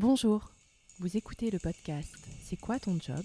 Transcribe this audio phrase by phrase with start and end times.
[0.00, 0.52] Bonjour,
[1.00, 3.24] vous écoutez le podcast C'est quoi ton job?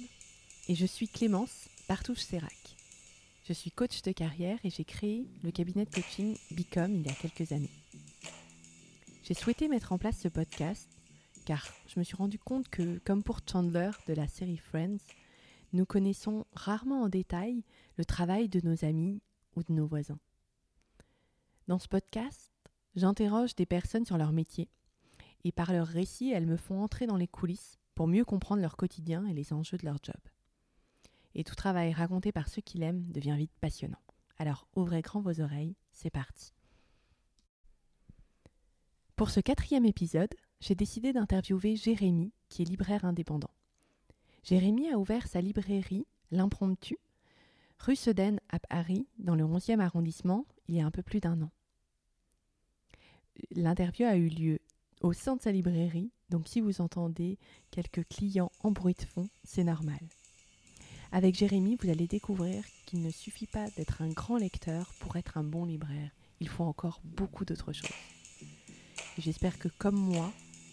[0.67, 2.75] Et je suis Clémence Bartouche-Sérac.
[3.43, 7.11] Je suis coach de carrière et j'ai créé le cabinet de coaching Bicom il y
[7.11, 7.69] a quelques années.
[9.21, 10.89] J'ai souhaité mettre en place ce podcast
[11.45, 14.97] car je me suis rendu compte que, comme pour Chandler de la série Friends,
[15.73, 17.63] nous connaissons rarement en détail
[17.97, 19.21] le travail de nos amis
[19.55, 20.19] ou de nos voisins.
[21.67, 22.51] Dans ce podcast,
[22.95, 24.69] j'interroge des personnes sur leur métier
[25.43, 28.75] et par leurs récits, elles me font entrer dans les coulisses pour mieux comprendre leur
[28.75, 30.19] quotidien et les enjeux de leur job.
[31.35, 34.01] Et tout travail raconté par ceux qui l'aiment devient vite passionnant.
[34.37, 36.53] Alors ouvrez grand vos oreilles, c'est parti.
[39.15, 43.51] Pour ce quatrième épisode, j'ai décidé d'interviewer Jérémy, qui est libraire indépendant.
[44.43, 46.97] Jérémy a ouvert sa librairie, l'Impromptu,
[47.79, 51.41] rue Seden à Paris, dans le 11e arrondissement, il y a un peu plus d'un
[51.41, 51.51] an.
[53.51, 54.59] L'interview a eu lieu
[55.03, 57.37] au sein de sa librairie, donc si vous entendez
[57.69, 59.99] quelques clients en bruit de fond, c'est normal.
[61.11, 65.37] Avec Jérémy, vous allez découvrir qu'il ne suffit pas d'être un grand lecteur pour être
[65.37, 66.09] un bon libraire.
[66.39, 67.91] Il faut encore beaucoup d'autres choses.
[69.19, 70.31] J'espère que comme moi,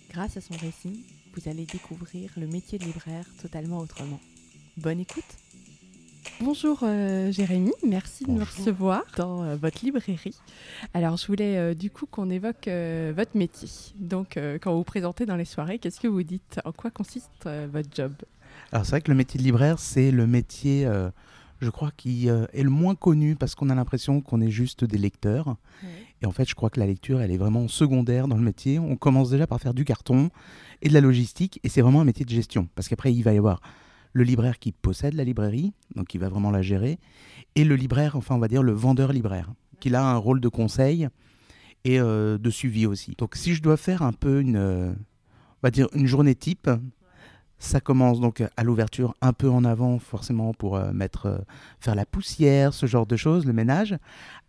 [0.08, 4.20] grâce à son récit, vous allez découvrir le métier de libraire totalement autrement.
[4.78, 5.39] Bonne écoute
[6.42, 10.38] Bonjour euh, Jérémy, merci de nous recevoir dans euh, votre librairie.
[10.94, 13.68] Alors je voulais euh, du coup qu'on évoque votre métier.
[13.96, 16.58] Donc quand vous vous présentez dans les soirées, qu'est-ce que vous dites?
[16.64, 18.12] En quoi consiste votre job?
[18.72, 20.88] Alors c'est vrai que le métier de libraire, c'est le métier,
[21.60, 24.98] je crois, qui est le moins connu parce qu'on a l'impression qu'on est juste des
[24.98, 25.56] lecteurs.
[26.22, 28.78] Et en fait, je crois que la lecture, elle est vraiment secondaire dans le métier.
[28.78, 30.30] On commence déjà par faire du carton
[30.80, 33.34] et de la logistique et c'est vraiment un métier de gestion parce qu'après, il va
[33.34, 33.60] y avoir
[34.12, 36.98] le libraire qui possède la librairie, donc qui va vraiment la gérer,
[37.54, 40.48] et le libraire, enfin on va dire le vendeur libraire, qui a un rôle de
[40.48, 41.08] conseil
[41.84, 43.14] et euh, de suivi aussi.
[43.18, 46.70] Donc si je dois faire un peu une, euh, on va dire une journée type,
[47.58, 51.44] ça commence donc à l'ouverture un peu en avant forcément pour euh, mettre,
[51.78, 53.96] faire la poussière, ce genre de choses, le ménage,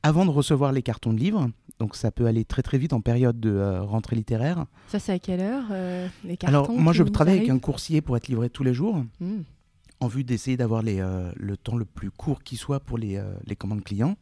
[0.01, 1.49] avant de recevoir les cartons de livres.
[1.79, 4.65] Donc ça peut aller très très vite en période de rentrée littéraire.
[4.87, 5.65] Ça c'est à quelle heure
[6.23, 9.03] les cartons Alors moi je travaille avec un coursier pour être livré tous les jours.
[9.19, 9.41] Hmm
[10.01, 13.33] en vue d'essayer d'avoir euh, le temps le plus court qui soit pour les, euh,
[13.45, 14.17] les commandes clients.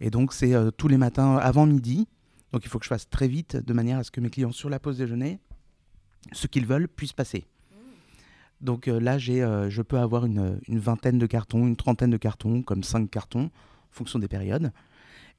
[0.00, 2.06] Et donc, c'est euh, tous les matins avant midi.
[2.52, 4.52] Donc, il faut que je fasse très vite de manière à ce que mes clients,
[4.52, 5.40] sur la pause déjeuner,
[6.32, 7.44] ce qu'ils veulent, puissent passer.
[8.60, 12.62] Donc là, j'ai, je peux avoir une, une, vingtaine de cartons, une trentaine de cartons,
[12.62, 14.70] comme cinq cartons, en fonction des périodes.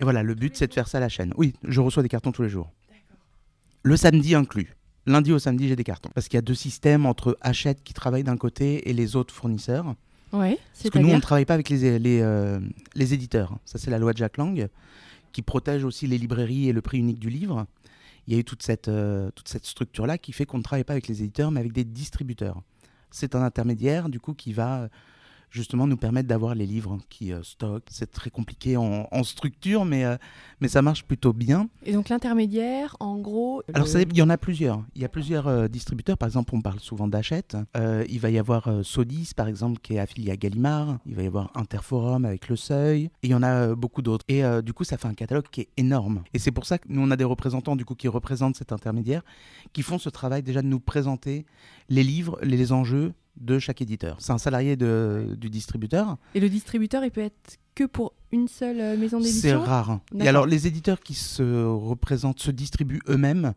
[0.02, 1.34] Et voilà, le but, c'est de faire ça à la chaîne.
[1.38, 2.69] Oui, je reçois des cartons tous les jours.
[3.84, 4.75] Le samedi inclus.
[5.06, 6.09] Lundi au samedi, j'ai des cartons.
[6.14, 9.34] Parce qu'il y a deux systèmes entre Hachette qui travaille d'un côté et les autres
[9.34, 9.96] fournisseurs.
[10.31, 12.59] Ouais, Parce que nous, on ne travaille pas avec les, les, euh,
[12.96, 13.59] les éditeurs.
[13.66, 14.68] Ça, c'est la loi de Jacques Lang
[15.31, 17.66] qui protège aussi les librairies et le prix unique du livre.
[18.28, 20.86] Il y a eu toute cette, euh, toute cette structure-là qui fait qu'on ne travaille
[20.86, 22.62] pas avec les éditeurs, mais avec des distributeurs.
[23.12, 24.88] C'est un intermédiaire, du coup, qui va
[25.53, 27.88] justement nous permettre d'avoir les livres qui euh, stockent.
[27.90, 30.18] C'est très compliqué en, structure, mais, euh,
[30.59, 31.69] mais ça marche plutôt bien.
[31.86, 33.62] Et donc l'intermédiaire, en gros...
[33.74, 34.84] Alors il y en a plusieurs.
[34.96, 36.18] Il y a plusieurs euh, distributeurs.
[36.18, 37.56] Par exemple, on parle souvent d'Achette.
[38.09, 40.97] il va y avoir Sodis, par exemple, qui est affilié à Gallimard.
[41.06, 43.03] Il va y avoir Interforum avec Le Seuil.
[43.22, 44.25] Et il y en a beaucoup d'autres.
[44.28, 46.24] Et du coup, ça fait un catalogue qui est énorme.
[46.34, 48.72] Et c'est pour ça que nous, on a des représentants du coup qui représentent cet
[48.72, 49.22] intermédiaire,
[49.72, 51.46] qui font ce travail déjà de nous présenter
[51.90, 54.18] les livres, les enjeux, de chaque éditeur.
[54.20, 56.18] C'est un salarié de, du distributeur.
[56.36, 59.42] Et le distributeur, il peut être que pour une seule euh, maison d'édition?
[59.42, 60.00] C'est rare.
[60.20, 63.54] Et alors, les éditeurs qui se représentent, se distribuent eux-mêmes.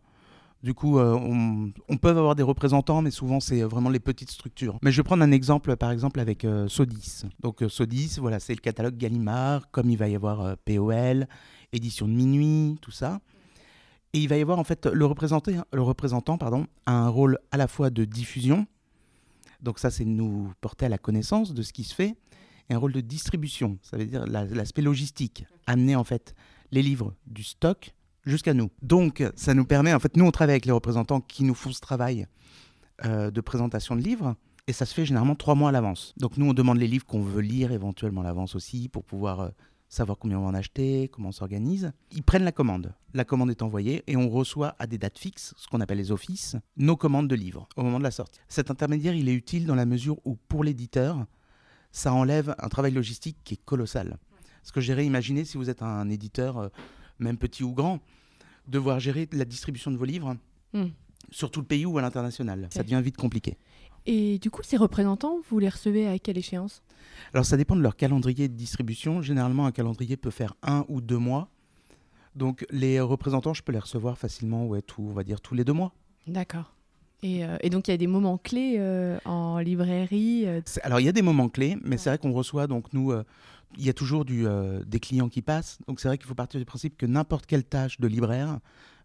[0.63, 4.79] Du coup, euh, on, peut avoir des représentants, mais souvent c'est vraiment les petites structures.
[4.83, 7.23] Mais je vais prendre un exemple, par exemple, avec euh, Sodis.
[7.41, 11.29] Donc Sodis, voilà, c'est le catalogue Gallimard, comme il va y avoir POL,
[11.73, 13.21] édition de minuit, tout ça.
[14.13, 17.39] Et il va y avoir en fait le représentant, le représentant pardon, a un rôle
[17.53, 18.67] à la fois de diffusion,
[19.63, 22.15] donc ça, c'est nous porter à la connaissance de ce qui se fait.
[22.69, 26.35] Et un rôle de distribution, ça veut dire l'aspect logistique, amener en fait
[26.73, 28.71] les livres du stock jusqu'à nous.
[28.83, 31.71] Donc ça nous permet, en fait, nous on travaille avec les représentants qui nous font
[31.71, 32.27] ce travail
[33.05, 34.35] euh, de présentation de livres.
[34.67, 36.13] Et ça se fait généralement trois mois à l'avance.
[36.17, 39.41] Donc nous, on demande les livres qu'on veut lire éventuellement à l'avance aussi pour pouvoir
[39.41, 39.49] euh,
[39.89, 41.93] savoir combien on va en acheter, comment on s'organise.
[42.13, 42.95] Ils prennent la commande.
[43.15, 46.13] La commande est envoyée et on reçoit à des dates fixes, ce qu'on appelle les
[46.13, 48.41] offices, nos commandes de livres au moment de la sortie.
[48.49, 51.27] Cet intermédiaire, il est utile dans la mesure où pour l'éditeur,
[51.93, 54.19] ça enlève un travail logistique qui est colossal.
[54.63, 56.69] Ce que j'irais imaginer si vous êtes un éditeur, euh,
[57.19, 58.01] même petit ou grand,
[58.67, 60.37] devoir gérer la distribution de vos livres.
[60.73, 60.89] Hmm.
[61.31, 62.69] sur tout le pays ou à l'international.
[62.71, 63.57] Ça devient vite compliqué.
[64.05, 66.83] Et du coup, ces représentants, vous les recevez à quelle échéance?
[67.33, 69.23] Alors, ça dépend de leur calendrier de distribution.
[69.23, 71.49] Généralement, un calendrier peut faire un ou deux mois.
[72.35, 75.65] Donc, les représentants, je peux les recevoir facilement, ouais, tout, on va dire tous les
[75.65, 75.93] deux mois.
[76.27, 76.75] D'accord.
[77.23, 80.45] Et, euh, et donc il y a des moments clés euh, en librairie.
[80.47, 83.13] euh, Alors, il y a des moments clés, mais c'est vrai qu'on reçoit, donc nous,
[83.79, 84.45] il y a toujours du,
[84.87, 85.79] des clients qui passent.
[85.89, 88.59] Donc, c'est vrai qu'il faut partir du principe que n'importe quelle tâche de libraire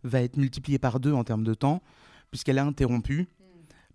[0.04, 1.82] va être multipliée par deux en termes de temps,
[2.32, 3.28] puisqu'elle est interrompue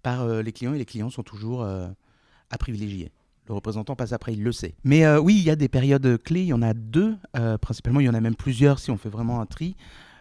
[0.03, 3.12] par euh, les clients, et les clients sont toujours à privilégier.
[3.48, 4.75] Le représentant passe après, il le sait.
[4.84, 7.58] Mais euh, oui, il y a des périodes clés, il y en a deux, euh,
[7.58, 9.76] principalement, il y en a même plusieurs si on fait vraiment un tri.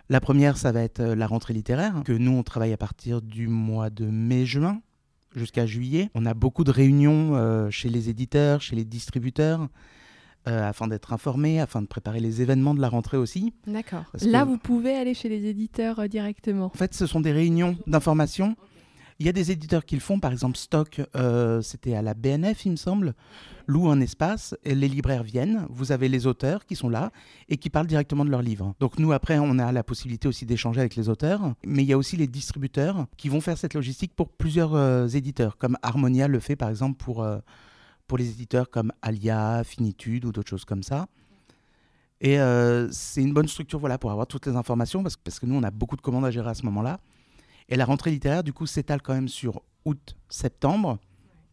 [0.09, 3.23] La première, ça va être euh, la rentrée littéraire, que nous, on travaille à partir
[3.23, 4.79] du mois de mai-juin
[5.35, 6.11] jusqu'à juillet.
[6.13, 9.67] On a beaucoup de réunions euh, chez les éditeurs, chez les distributeurs,
[10.47, 13.51] euh, afin d'être informés, afin de préparer les événements de la rentrée aussi.
[13.65, 14.03] D'accord.
[14.21, 16.65] Là, que- vous pouvez aller chez les éditeurs euh, directement.
[16.67, 18.55] En fait, ce sont des réunions d'information.
[19.17, 22.13] Il y a des éditeurs qui le font, par exemple Stock, euh, c'était à la
[22.13, 23.13] BNF, il me semble,
[23.65, 27.11] loue un espace, et les libraires viennent, vous avez les auteurs qui sont là
[27.47, 28.75] et qui parlent directement de leurs livres.
[28.81, 31.93] Donc nous, après, on a la possibilité aussi d'échanger avec les auteurs, mais il y
[31.93, 36.27] a aussi les distributeurs qui vont faire cette logistique pour plusieurs euh, éditeurs, comme Harmonia
[36.27, 37.39] le fait par exemple pour, euh,
[38.07, 41.07] pour les éditeurs comme Alia, Finitude ou d'autres choses comme ça.
[42.19, 42.37] Et
[42.91, 45.63] c'est une bonne structure voilà, pour avoir toutes les informations, parce, parce que nous, on
[45.63, 46.99] a beaucoup de commandes à gérer à ce moment-là.
[47.69, 50.99] Et la rentrée littéraire, du coup, s'étale quand même sur août, septembre.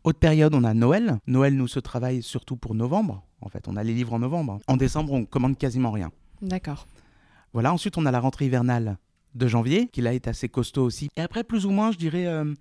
[0.05, 1.19] Autre période, on a Noël.
[1.27, 3.23] Noël, nous, se travaille surtout pour novembre.
[3.41, 4.59] En fait, on a les livres en novembre.
[4.67, 6.11] En décembre, on commande quasiment rien.
[6.43, 6.87] D'accord.
[7.53, 8.99] Voilà, ensuite, on a la rentrée hivernale
[9.35, 11.09] de janvier, qui là est assez costaud aussi.
[11.17, 12.53] Et après, plus ou moins, je dirais, euh,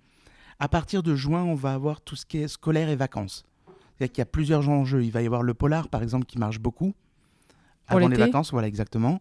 [0.58, 3.44] à partir de juin, on va avoir tout ce qui est scolaire et vacances.
[3.66, 5.04] C'est-à-dire qu'il y a plusieurs enjeux.
[5.04, 6.94] Il va y avoir le polar, par exemple, qui marche beaucoup.
[7.88, 9.20] Pour Avant les vacances, voilà, exactement.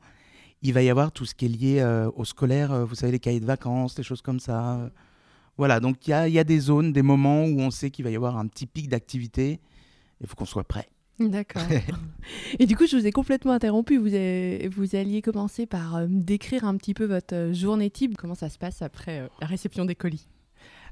[0.63, 3.11] Il va y avoir tout ce qui est lié euh, au scolaire, euh, vous savez,
[3.11, 4.89] les cahiers de vacances, des choses comme ça.
[5.57, 7.89] Voilà, donc il y a, il y a des zones, des moments où on sait
[7.91, 9.59] qu'il va y avoir un petit pic d'activité.
[10.21, 10.87] Il faut qu'on soit prêt.
[11.19, 11.63] D'accord.
[12.59, 13.97] Et du coup, je vous ai complètement interrompu.
[13.97, 17.89] Vous, avez- vous alliez commencer par euh, me décrire un petit peu votre euh, journée
[17.89, 18.17] type.
[18.17, 20.27] Comment ça se passe après euh, la réception des colis?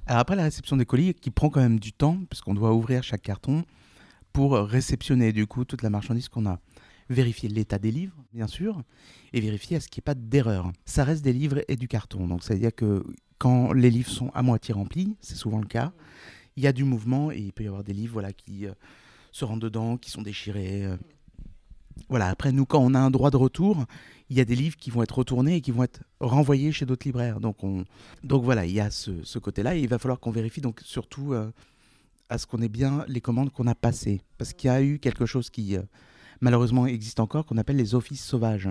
[0.05, 3.03] Alors après la réception des colis, qui prend quand même du temps, puisqu'on doit ouvrir
[3.03, 3.63] chaque carton
[4.33, 6.59] pour réceptionner du coup toute la marchandise qu'on a.
[7.09, 8.83] Vérifier l'état des livres, bien sûr,
[9.33, 10.71] et vérifier à ce qu'il n'y ait pas d'erreur.
[10.85, 13.03] Ça reste des livres et du carton, donc ça veut dire que
[13.39, 15.91] quand les livres sont à moitié remplis, c'est souvent le cas,
[16.55, 18.73] il y a du mouvement et il peut y avoir des livres voilà, qui euh,
[19.31, 20.85] se rentrent dedans, qui sont déchirés.
[20.85, 20.97] euh.
[22.09, 23.85] Voilà, après nous, quand on a un droit de retour,
[24.29, 26.85] il y a des livres qui vont être retournés et qui vont être renvoyés chez
[26.85, 27.39] d'autres libraires.
[27.39, 27.85] Donc, on...
[28.23, 31.33] donc voilà, il y a ce, côté-là et il va falloir qu'on vérifie donc surtout
[31.33, 31.49] euh,
[32.29, 34.21] à ce qu'on ait bien les commandes qu'on a passées.
[34.37, 35.77] Parce qu'il y a eu quelque chose qui
[36.41, 38.69] malheureusement existe encore qu'on appelle les offices sauvages.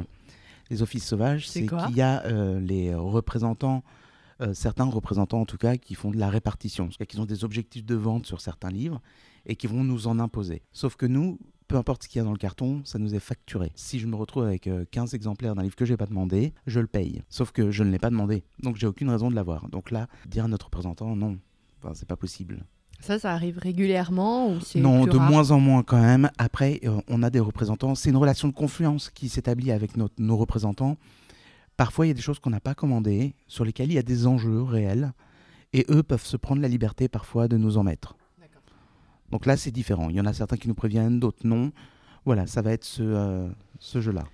[0.70, 3.82] Les offices sauvages, C'est qu'il y a euh, les représentants,
[4.40, 6.90] euh, certains représentants en tout cas, qui font de la répartition.
[6.90, 9.00] C'est-à-dire qu'ils ont des objectifs de vente sur certains livres
[9.46, 10.62] et qui vont nous en imposer.
[10.72, 11.38] Sauf que nous,
[11.68, 13.72] peu importe ce qu'il y a dans le carton, ça nous est facturé.
[13.76, 16.52] Si je me retrouve avec euh, 15 exemplaires d'un livre que je n'ai pas demandé,
[16.66, 17.22] je le paye.
[17.30, 18.42] Sauf que je ne l'ai pas demandé.
[18.62, 19.68] Donc j'ai aucune raison de l'avoir.
[19.68, 21.38] Donc là, dire à notre représentant, non,
[21.78, 22.64] enfin, c'est pas possible.
[23.00, 26.30] Ça, ça arrive régulièrement ou c'est Non, plus de rare moins en moins quand même.
[26.38, 27.94] Après, euh, on a des représentants.
[27.94, 30.96] C'est une relation de confiance qui s'établit avec notre- nos représentants.
[31.76, 34.02] Parfois, il y a des choses qu'on n'a pas commandées, sur lesquelles il y a
[34.02, 35.12] des enjeux réels.
[35.72, 38.16] Et eux peuvent se prendre la liberté parfois de nous en mettre.
[39.30, 40.08] Donc là, c'est différent.
[40.08, 41.70] Il y en a certains qui nous préviennent, d'autres non.
[42.24, 43.48] Voilà, ça va être ce, euh,
[43.78, 44.24] ce jeu-là.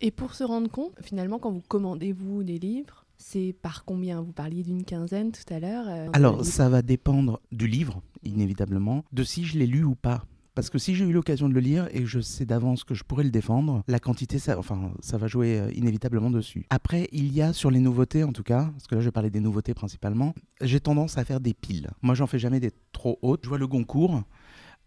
[0.00, 4.20] Et pour se rendre compte, finalement, quand vous commandez vous des livres, c'est par combien?
[4.20, 5.84] Vous parliez d'une quinzaine tout à l'heure.
[5.88, 10.24] euh, Alors, ça va dépendre du livre, inévitablement, de si je l'ai lu ou pas.
[10.54, 13.04] Parce que si j'ai eu l'occasion de le lire et je sais d'avance que je
[13.04, 16.66] pourrais le défendre, la quantité, ça, enfin, ça va jouer euh, inévitablement dessus.
[16.68, 19.12] Après, il y a sur les nouveautés, en tout cas, parce que là je vais
[19.12, 21.88] parler des nouveautés principalement, j'ai tendance à faire des piles.
[22.02, 23.40] Moi, j'en fais jamais des trop hautes.
[23.44, 24.24] Je vois le Goncourt.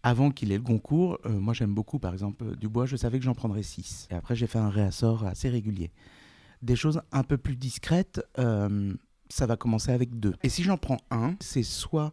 [0.04, 3.24] Avant qu'il ait le Goncourt, euh, moi j'aime beaucoup, par exemple, Dubois, je savais que
[3.24, 4.06] j'en prendrais 6.
[4.12, 5.90] Et après, j'ai fait un réassort assez régulier.
[6.62, 8.92] Des choses un peu plus discrètes, euh,
[9.28, 10.34] ça va commencer avec deux.
[10.42, 12.12] Et si j'en prends un, c'est soit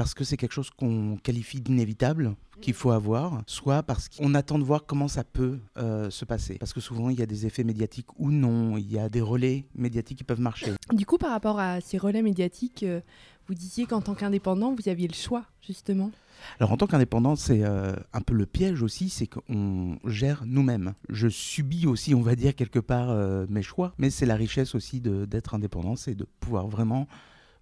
[0.00, 4.58] parce que c'est quelque chose qu'on qualifie d'inévitable, qu'il faut avoir, soit parce qu'on attend
[4.58, 6.56] de voir comment ça peut euh, se passer.
[6.58, 9.20] Parce que souvent, il y a des effets médiatiques ou non, il y a des
[9.20, 10.72] relais médiatiques qui peuvent marcher.
[10.92, 13.02] Du coup, par rapport à ces relais médiatiques, euh,
[13.46, 16.10] vous disiez qu'en tant qu'indépendant, vous aviez le choix, justement.
[16.58, 20.94] Alors en tant qu'indépendant, c'est euh, un peu le piège aussi, c'est qu'on gère nous-mêmes.
[21.08, 24.74] Je subis aussi, on va dire, quelque part euh, mes choix, mais c'est la richesse
[24.74, 27.06] aussi d'être indépendant, c'est de pouvoir vraiment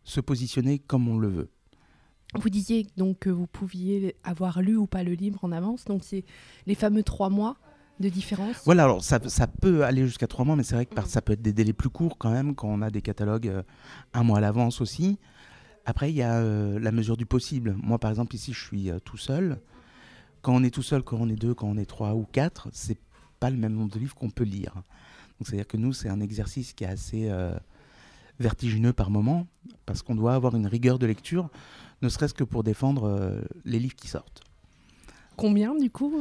[0.04, 1.48] se positionner comme on le veut.
[2.34, 6.04] Vous disiez donc que vous pouviez avoir lu ou pas le livre en avance, donc
[6.04, 6.24] c'est
[6.66, 7.56] les fameux trois mois
[8.00, 8.56] de différence.
[8.64, 11.20] Voilà, alors ça, ça peut aller jusqu'à trois mois, mais c'est vrai que par- ça
[11.22, 13.62] peut être des délais plus courts quand même, quand on a des catalogues euh,
[14.14, 15.18] un mois à l'avance aussi.
[15.88, 17.74] Après, il y a euh, la mesure du possible.
[17.82, 19.58] Moi, par exemple, ici, je suis euh, tout seul.
[20.42, 22.68] Quand on est tout seul, quand on est deux, quand on est trois ou quatre,
[22.72, 22.98] c'est
[23.40, 24.74] pas le même nombre de livres qu'on peut lire.
[24.74, 27.54] Donc, c'est-à-dire que nous, c'est un exercice qui est assez euh,
[28.38, 29.46] vertigineux par moment,
[29.86, 31.48] parce qu'on doit avoir une rigueur de lecture,
[32.02, 34.42] ne serait-ce que pour défendre les livres qui sortent.
[35.36, 36.14] Combien du coup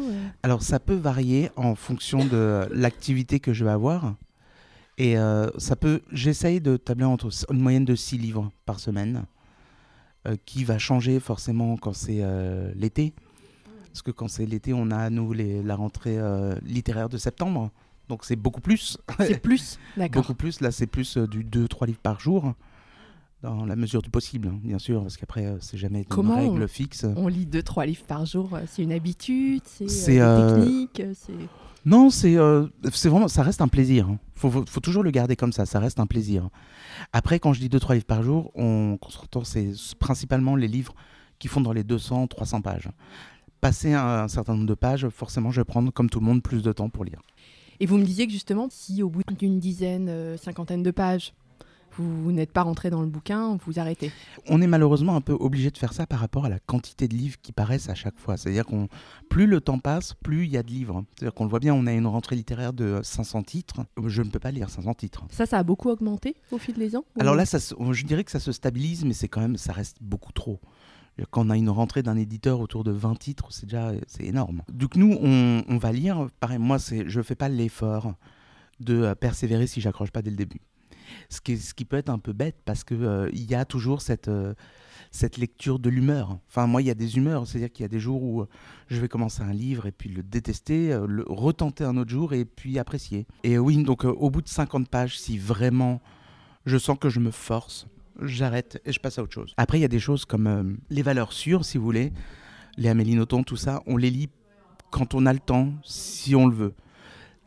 [0.43, 4.15] Alors ça peut varier en fonction de l'activité que je vais avoir.
[4.97, 5.17] Et
[5.57, 9.25] ça peut, j'essaye de tabler entre une moyenne de 6 livres par semaine,
[10.45, 12.23] qui va changer forcément quand c'est
[12.75, 13.13] l'été.
[13.87, 16.17] Parce que quand c'est l'été, on a à nous les, la rentrée
[16.63, 17.71] littéraire de septembre.
[18.09, 18.97] Donc c'est beaucoup plus.
[19.19, 20.21] C'est plus, d'accord.
[20.21, 20.61] beaucoup plus.
[20.61, 22.53] Là, c'est plus du 2-3 livres par jour
[23.41, 26.67] dans la mesure du possible, hein, bien sûr, parce qu'apraprès, euh, c'est jamais une règle
[26.67, 27.05] fixe.
[27.15, 31.01] On lit deux, trois livres par jour, euh, c'est une habitude, c'est euh, technique,
[31.85, 34.07] Non, c'est vraiment, ça reste un plaisir.
[34.09, 34.19] Il hein.
[34.35, 36.49] faut, faut, toujours le garder comme ça, ça reste un plaisir.
[37.13, 38.97] Après, quand je dis deux, trois livres par jour, on,
[39.43, 40.95] c'est principalement les livres
[41.37, 42.89] qui font dans les 200, 300 pages.
[43.61, 46.41] Passer un, un certain nombre de pages, forcément, je vais prendre, comme tout le monde,
[46.41, 47.21] plus de temps pour lire.
[47.79, 51.33] Et vous me disiez que justement, si au bout d'une dizaine, cinquantaine de pages,
[51.97, 54.11] vous, n'êtes pas rentré dans le bouquin, vous arrêtez.
[54.47, 57.15] On est malheureusement un peu obligé de faire ça par rapport à la quantité de
[57.15, 58.37] livres qui paraissent à chaque fois.
[58.37, 58.87] C'est-à-dire qu'on
[59.29, 61.03] plus le temps passe, plus il y a de livres.
[61.15, 63.81] C'est-à-dire qu'on le voit bien, on a une rentrée littéraire de 500 titres.
[64.05, 65.23] Je ne peux pas lire 500 titres.
[65.31, 68.31] Ça, ça a beaucoup augmenté au fil des ans Alors là, ça, je dirais que
[68.31, 70.59] ça se stabilise, mais c'est quand même, ça reste beaucoup trop.
[71.31, 74.61] Quand on a une rentrée d'un éditeur autour de 20 titres, c'est déjà c'est énorme.
[74.71, 76.27] Donc nous, on, on va lire.
[76.39, 78.13] Pareil, moi, je ne fais pas l'effort
[78.79, 80.61] de euh, persévérer si j'accroche pas dès le début
[81.29, 84.53] ce qui, peut être un peu bête parce qu'il euh, y a toujours cette, euh,
[85.11, 86.39] cette lecture de l'humeur.
[86.47, 88.47] Enfin, moi, il y a des humeurs, c'est-à-dire qu'il y a des jours où euh,
[88.87, 92.45] je vais commencer un livre et puis le détester, le retenter un autre jour et
[92.45, 93.27] puis apprécier.
[93.43, 96.01] Et oui, donc au bout de 50 pages, si vraiment
[96.65, 97.87] je sens que je me force,
[98.21, 99.53] j'arrête et je passe à autre chose.
[99.57, 102.11] Après, il y a des choses comme les valeurs sûres, si vous voulez,
[102.77, 104.29] les Amélie Nothomb, tout ça, on les lit
[104.91, 106.73] quand on a le temps, si on le veut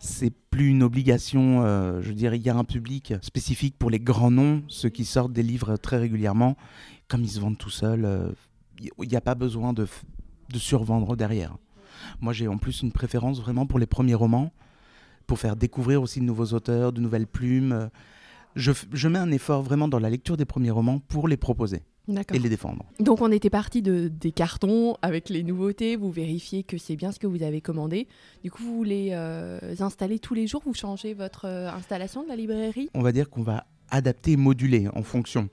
[0.00, 1.62] c'est plus une obligation.
[1.62, 5.04] Euh, je dire, il y a un public spécifique pour les grands noms, ceux qui
[5.04, 6.57] sortent des livres très régulièrement.
[7.07, 8.33] Comme ils se vendent tout seuls, euh,
[8.80, 9.87] il n'y a pas besoin de,
[10.54, 11.57] survendre derrière.
[12.21, 14.52] Moi, j'ai en plus une préférence vraiment pour les premiers romans,
[15.26, 17.90] pour faire découvrir aussi de nouveaux auteurs, de nouvelles plumes.
[18.57, 21.83] Je mets un effort vraiment dans la lecture des premiers romans pour les proposer
[22.33, 22.85] et les défendre.
[22.99, 27.12] Donc on était parti de, des cartons avec les nouveautés, vous vérifiez que c'est bien
[27.12, 28.09] ce que vous avez commandé.
[28.43, 32.29] Du coup, vous les euh, installer tous les jours, vous changez votre euh, installation de
[32.29, 32.90] la librairie?
[32.95, 35.49] On va dire qu'on va adapter, moduler en fonction.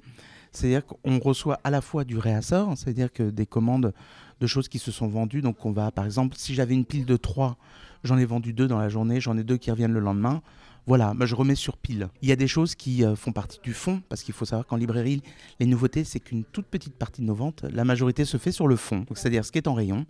[0.51, 3.93] C'est-à-dire qu'on reçoit à la fois du réassort, c'est-à-dire que des commandes
[4.39, 5.41] de choses qui se sont vendues.
[5.41, 7.57] Donc on va, par exemple, si j'avais une pile de 3,
[8.03, 10.41] j'en ai vendu deux dans la journée, j'en ai deux qui reviennent le lendemain.
[10.87, 12.07] Voilà, je remets sur pile.
[12.21, 14.65] Il y a des choses qui euh, font partie du fond, parce qu'il faut savoir
[14.65, 15.21] qu'en librairie,
[15.59, 18.69] les nouveautés, c'est qu'une toute petite partie de nos ventes, la majorité se fait sur
[18.69, 20.05] le fond, c'est-à-dire ce qui est en rayon.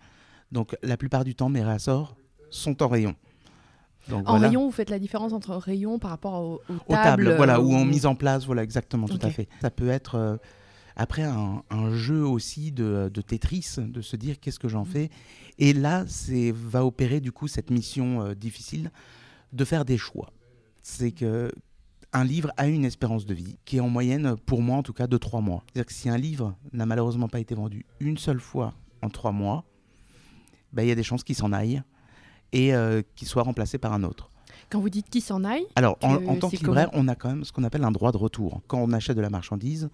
[0.51, 2.15] Donc la plupart du temps, mes réassorts
[2.51, 3.15] sont en rayon.
[4.11, 7.83] en rayon, vous faites la différence entre rayon par rapport aux, tables, voilà, ou en
[7.83, 9.49] mise en place, voilà, exactement, tout à fait.
[9.61, 10.37] Ça peut être euh,
[10.95, 14.89] après un, jeu aussi de, de, Tetris, de se dire qu'est-ce que j'en mm.
[14.89, 15.09] fais.
[15.57, 18.91] Et là, c'est va opérer du coup cette mission euh, difficile
[19.53, 20.31] de faire des choix
[20.87, 21.51] c'est que
[22.13, 24.93] un livre a une espérance de vie qui est en moyenne, pour moi en tout
[24.93, 25.63] cas, de trois mois.
[25.65, 29.33] C'est-à-dire que si un livre n'a malheureusement pas été vendu une seule fois en trois
[29.33, 29.65] mois,
[30.71, 31.83] bah, il y a des chances qu'il s'en aille
[32.53, 34.31] et euh, qu'il soit remplacé par un autre.
[34.69, 37.29] Quand vous dites qu'il s'en aille Alors, en, en, tant que libraire, on a quand
[37.29, 38.61] même ce qu'on appelle un droit de retour.
[38.67, 39.89] Quand on achète de la marchandise,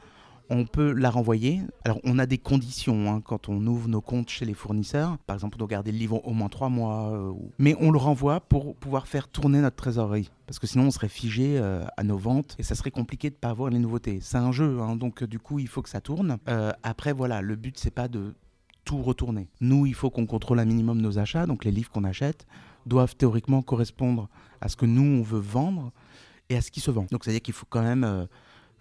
[0.50, 1.62] on peut la renvoyer.
[1.86, 5.18] Alors, on a des conditions hein, quand on ouvre nos comptes chez les fournisseurs.
[5.20, 7.12] Par exemple, on doit garder le livre au moins trois mois.
[7.12, 10.30] Euh, mais on le renvoie pour pouvoir faire tourner notre trésorerie.
[10.46, 13.36] Parce que sinon, on serait figé euh, à nos ventes et ça serait compliqué de
[13.36, 14.20] ne pas avoir les nouveautés.
[14.22, 16.38] C'est un jeu, hein, donc du coup, il faut que ça tourne.
[16.50, 18.36] Euh, après, voilà, le but, c'est pas de
[18.86, 19.48] tout retourner.
[19.62, 21.46] Nous, il faut qu'on contrôle un minimum nos achats.
[21.46, 22.46] Donc, les livres qu'on achète
[22.86, 24.28] doivent théoriquement correspondre
[24.60, 25.92] à ce que nous, on veut vendre
[26.50, 27.08] et à ce qui se vend.
[27.12, 28.28] Donc, c'est-à-dire qu'il faut quand même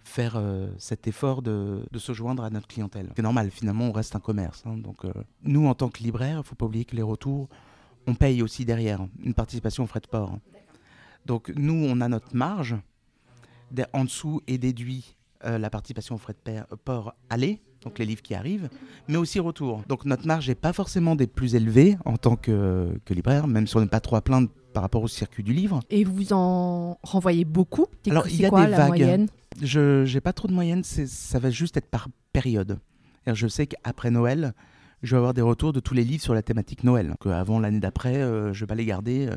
[0.03, 3.09] faire euh, cet effort de, se joindre à notre clientèle.
[3.15, 4.63] C'est normal, finalement, on reste un commerce.
[4.65, 4.77] Hein.
[4.77, 7.49] donc, euh, nous, en tant que libraire, il ne faut pas oublier que les retours,
[8.07, 10.37] on paye aussi derrière une participation aux frais de port.
[11.25, 12.75] Donc, nous, on a notre marge.
[13.93, 18.21] En dessous est déduit euh, la participation aux frais de port aller, donc les livres
[18.21, 18.69] qui arrivent,
[19.07, 19.83] mais aussi retour.
[19.87, 23.65] Donc, notre marge n'est pas forcément des plus élevées en tant que, que libraire, même
[23.65, 25.79] si on n'est pas trop à plaindre par rapport au circuit du livre.
[25.89, 27.85] Et vous en renvoyez beaucoup?
[28.09, 28.87] Alors, il y a des la vagues.
[28.89, 29.27] Moyenne?
[29.61, 32.79] Je n'ai pas trop de moyenne, ça va juste être par période.
[33.27, 34.53] Je sais qu'après Noël,
[35.03, 37.15] je vais avoir des retours de tous les livres sur la thématique Noël.
[37.19, 39.27] Que avant l'année d'après, euh, je vais pas les garder.
[39.27, 39.35] Euh.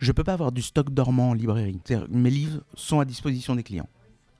[0.00, 1.80] Je peux pas avoir du stock dormant en librairie.
[2.10, 3.88] Mes livres sont à disposition des clients.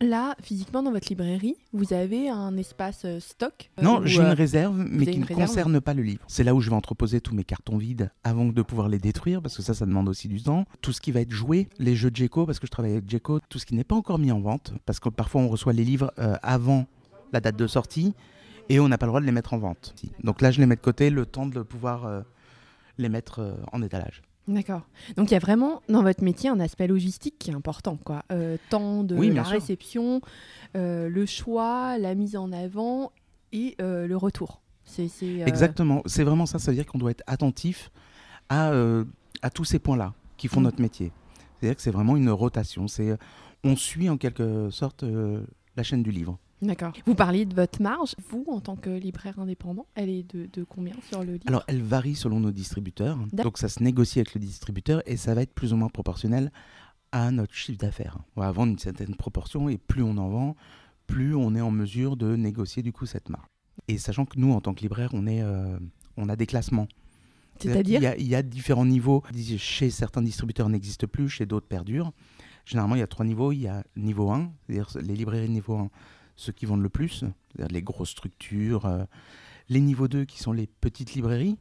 [0.01, 4.27] Là, physiquement, dans votre librairie, vous avez un espace euh, stock euh, Non, j'ai euh,
[4.27, 6.25] une réserve, mais qui ne réserve concerne pas le livre.
[6.27, 9.41] C'est là où je vais entreposer tous mes cartons vides avant de pouvoir les détruire,
[9.41, 10.65] parce que ça, ça demande aussi du temps.
[10.81, 13.09] Tout ce qui va être joué, les jeux de Jeco, parce que je travaille avec
[13.09, 15.73] Jeco, tout ce qui n'est pas encore mis en vente, parce que parfois on reçoit
[15.73, 16.87] les livres euh, avant
[17.33, 18.15] la date de sortie,
[18.69, 19.95] et on n'a pas le droit de les mettre en vente.
[20.23, 22.23] Donc là, je les mets de côté, le temps de pouvoir euh,
[22.99, 24.23] les mettre euh, en étalage.
[24.47, 24.83] D'accord.
[25.17, 28.25] Donc il y a vraiment dans votre métier un aspect logistique qui est important, quoi.
[28.31, 30.21] Euh, temps de Oui, la réception,
[30.77, 33.11] euh, le choix, la mise en avant
[33.53, 34.61] et euh, le retour.
[34.85, 35.09] C'est
[35.47, 37.91] Exactement, c'est vraiment ça, ça veut dire qu'on doit être attentif
[38.51, 38.71] à,
[39.41, 40.65] à tous ces points-là qui font Mm.
[40.65, 41.11] notre métier.
[41.59, 43.17] C'est-à-dire que c'est vraiment une rotation, c'est
[43.65, 45.03] on suit en quelque sorte
[45.77, 46.39] la chaîne du livre.
[46.65, 46.93] D'accord.
[47.07, 48.15] Vous parliez de votre marge.
[48.31, 51.45] Vous, en tant que libraire indépendant, elle est de, de combien sur le livre?
[51.47, 53.19] Alors, elle varie selon nos distributeurs.
[53.33, 56.51] Donc, ça se négocie avec le distributeur et ça va être plus ou moins proportionnel
[57.13, 58.19] à notre chiffre d'affaires.
[58.37, 60.57] On va vendre une certaine proportion et plus on en vend,
[61.07, 63.47] plus on est en mesure de négocier du coup cette marge.
[63.89, 65.79] Et sachant que nous, en tant que libraire, on, est, euh,
[66.17, 66.89] on a des classements.
[67.61, 69.23] C'est-à-dire il y, a, il y a différents niveaux.
[69.59, 72.13] Chez certains distributeurs n'existent plus, chez d'autres perdurent.
[72.65, 73.53] Généralement, il y a trois niveaux.
[73.53, 75.91] Il y a niveau 1, c'est-à-dire les librairies niveau 1,
[76.37, 77.25] ceux qui vendent le plus,
[77.55, 78.87] c'est-à-dire les grosses structures.
[78.87, 79.05] euh,
[79.69, 81.57] les niveaux 2, qui sont les petites librairies.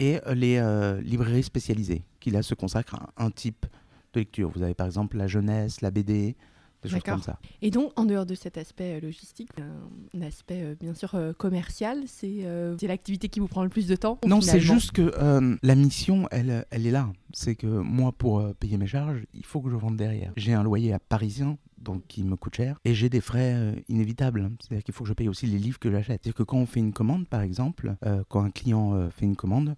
[0.00, 3.66] Et euh, les euh, librairies spécialisées, qui là se consacrent à un type
[4.14, 4.50] de lecture.
[4.50, 6.34] Vous avez par exemple la jeunesse, la BD,
[6.82, 7.38] des choses comme ça.
[7.60, 12.76] Et donc, en dehors de cet aspect logistique, un, aspect bien sûr commercial, c'est euh,
[12.82, 16.26] l'activité qui vous prend le plus de temps Non, c'est juste que euh, la mission,
[16.32, 17.12] elle, elle est là.
[17.32, 20.32] C'est que moi, pour payer mes charges, il faut que je vende derrière.
[20.36, 23.74] J'ai un loyer à parisien, donc qui me coûte cher, et j'ai des frais euh,
[23.88, 24.50] inévitables.
[24.60, 26.22] C'est-à-dire qu'il faut que je paye aussi les livres que j'achète.
[26.22, 29.24] C'est-à-dire que quand on fait une commande, par exemple, euh, quand un client euh, fait
[29.24, 29.76] une commande,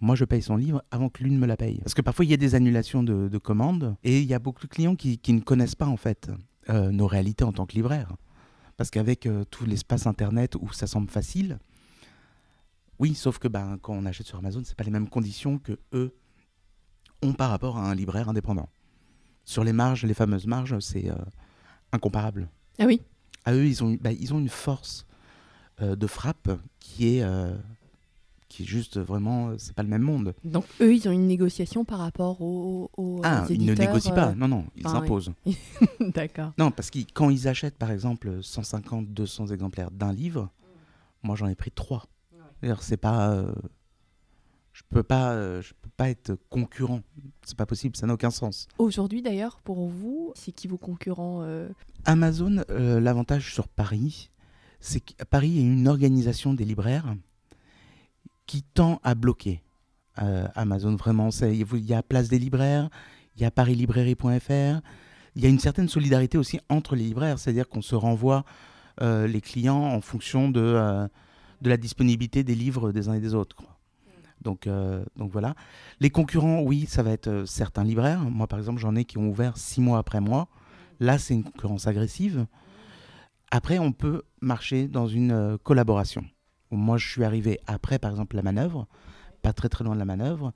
[0.00, 1.78] moi, je paye son livre avant que lui ne me la paye.
[1.78, 4.40] Parce que parfois, il y a des annulations de, de commandes, et il y a
[4.40, 6.28] beaucoup de clients qui, ne connaissent pas, en fait,
[6.68, 8.16] nos réalités en tant que libraire.
[8.76, 11.60] Parce qu'avec tout l'espace Internet où ça semble facile,
[12.98, 15.78] oui, sauf que ben, quand on achète sur Amazon, c'est pas les mêmes conditions que
[15.92, 16.16] eux
[17.22, 18.68] ont par rapport à un libraire indépendant.
[19.44, 21.10] Sur les marges, les fameuses marges, c'est
[21.92, 22.48] incomparable.
[22.78, 23.00] Ah oui
[23.44, 25.06] À eux, ils ont, bah, ils ont une force
[25.80, 27.54] euh, de frappe qui est, euh,
[28.48, 30.34] qui est juste vraiment, euh, c'est pas le même monde.
[30.44, 34.14] Donc, eux, ils ont une négociation par rapport aux, aux ah, ils ne négocient euh,
[34.14, 34.92] pas, non, non, ils oui.
[34.94, 35.32] imposent.
[36.00, 36.52] D'accord.
[36.58, 40.50] Non, parce que quand ils achètent par exemple 150, 200 exemplaires d'un livre,
[41.22, 42.04] moi j'en ai pris trois.
[42.60, 43.52] C'est-à-dire, C'est pas, euh,
[44.72, 47.02] je peux pas, euh, je peux pas être concurrent.
[47.44, 48.68] C'est pas possible, ça n'a aucun sens.
[48.78, 51.68] Aujourd'hui, d'ailleurs, pour vous, c'est qui vos concurrents euh,
[52.04, 54.30] Amazon, euh, l'avantage sur Paris,
[54.80, 57.14] c'est que Paris est une organisation des libraires
[58.46, 59.62] qui tend à bloquer
[60.20, 60.96] euh, Amazon.
[60.96, 62.88] Vraiment, il y a Place des libraires,
[63.36, 64.80] il y a parislibrairie.fr,
[65.34, 68.44] il y a une certaine solidarité aussi entre les libraires, c'est-à-dire qu'on se renvoie
[69.00, 71.08] les clients en fonction de,
[71.62, 73.56] de la disponibilité des livres des uns et des autres.
[73.56, 73.71] quoi.
[74.42, 75.54] Donc, euh, donc voilà.
[76.00, 78.20] Les concurrents, oui, ça va être euh, certains libraires.
[78.20, 80.48] Moi, par exemple, j'en ai qui ont ouvert six mois après moi.
[81.00, 82.46] Là, c'est une concurrence agressive.
[83.50, 86.24] Après, on peut marcher dans une euh, collaboration.
[86.70, 88.86] Moi, je suis arrivé après, par exemple, la manœuvre,
[89.42, 90.52] pas très très loin de la manœuvre.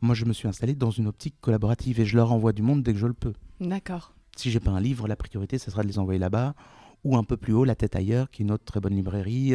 [0.00, 2.82] Moi, je me suis installé dans une optique collaborative et je leur envoie du monde
[2.82, 3.32] dès que je le peux.
[3.60, 4.14] D'accord.
[4.36, 6.54] Si j'ai pas un livre, la priorité, ce sera de les envoyer là-bas
[7.04, 9.54] ou un peu plus haut, la tête ailleurs, qui est une autre très bonne librairie.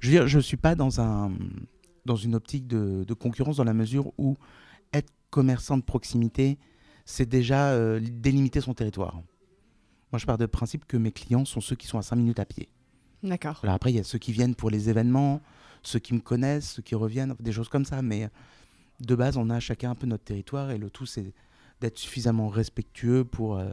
[0.00, 1.30] Je veux dire, je suis pas dans un
[2.04, 4.36] dans une optique de, de concurrence dans la mesure où
[4.92, 6.58] être commerçant de proximité,
[7.04, 9.22] c'est déjà euh, délimiter son territoire.
[10.12, 12.38] Moi, je pars de principe que mes clients sont ceux qui sont à 5 minutes
[12.38, 12.68] à pied.
[13.22, 13.60] D'accord.
[13.62, 15.40] Alors après, il y a ceux qui viennent pour les événements,
[15.82, 18.02] ceux qui me connaissent, ceux qui reviennent, des choses comme ça.
[18.02, 18.28] Mais
[19.00, 21.32] de base, on a chacun un peu notre territoire et le tout, c'est
[21.80, 23.72] d'être suffisamment respectueux pour euh,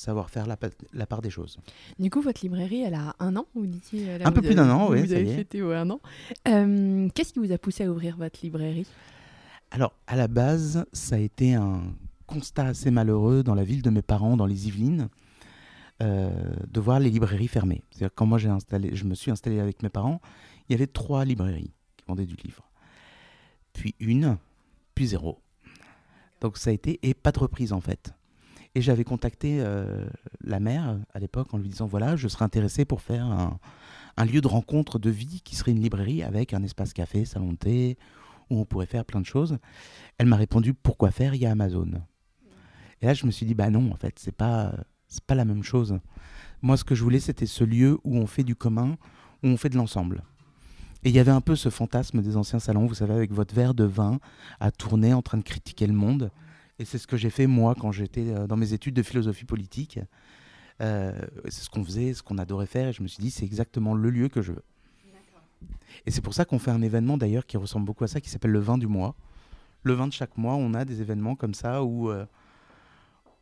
[0.00, 1.58] savoir faire la, pa- la part des choses.
[1.98, 4.54] Du coup, votre librairie, elle a un an, vous disiez là, Un vous peu plus
[4.54, 6.00] d'un an, vous ouais, ça avez fêté ouais, un an.
[6.48, 8.86] Euh, Qu'est-ce qui vous a poussé à ouvrir votre librairie?
[9.70, 11.82] Alors, à la base, ça a été un
[12.26, 15.08] constat assez malheureux dans la ville de mes parents, dans les Yvelines,
[16.02, 16.30] euh,
[16.66, 17.82] de voir les librairies fermées.
[17.90, 20.20] C'est-à-dire, quand moi j'ai installé, je me suis installé avec mes parents,
[20.68, 22.68] il y avait trois librairies qui vendaient du livre.
[23.74, 24.38] Puis une,
[24.94, 25.38] puis zéro.
[26.40, 28.12] Donc ça a été, et pas de reprise en fait.
[28.74, 30.06] Et j'avais contacté euh,
[30.42, 33.58] la mère à l'époque en lui disant voilà, je serais intéressé pour faire un,
[34.16, 37.52] un lieu de rencontre de vie qui serait une librairie avec un espace café, salon
[37.52, 37.98] de thé,
[38.48, 39.58] où on pourrait faire plein de choses.
[40.18, 41.34] Elle m'a répondu pourquoi faire?
[41.34, 41.90] Il y a Amazon.
[43.02, 44.72] Et là, je me suis dit bah non, en fait, c'est pas
[45.08, 45.98] c'est pas la même chose.
[46.62, 48.96] Moi, ce que je voulais, c'était ce lieu où on fait du commun,
[49.42, 50.22] où on fait de l'ensemble.
[51.02, 53.54] Et il y avait un peu ce fantasme des anciens salons, vous savez, avec votre
[53.54, 54.20] verre de vin
[54.60, 56.30] à tourner en train de critiquer le monde.
[56.80, 59.44] Et c'est ce que j'ai fait moi quand j'étais euh, dans mes études de philosophie
[59.44, 60.00] politique.
[60.80, 61.12] Euh,
[61.44, 63.92] c'est ce qu'on faisait, ce qu'on adorait faire, et je me suis dit, c'est exactement
[63.92, 64.64] le lieu que je veux.
[66.06, 68.30] Et c'est pour ça qu'on fait un événement d'ailleurs qui ressemble beaucoup à ça, qui
[68.30, 69.14] s'appelle le vin du mois.
[69.82, 72.24] Le vin de chaque mois, on a des événements comme ça où, euh,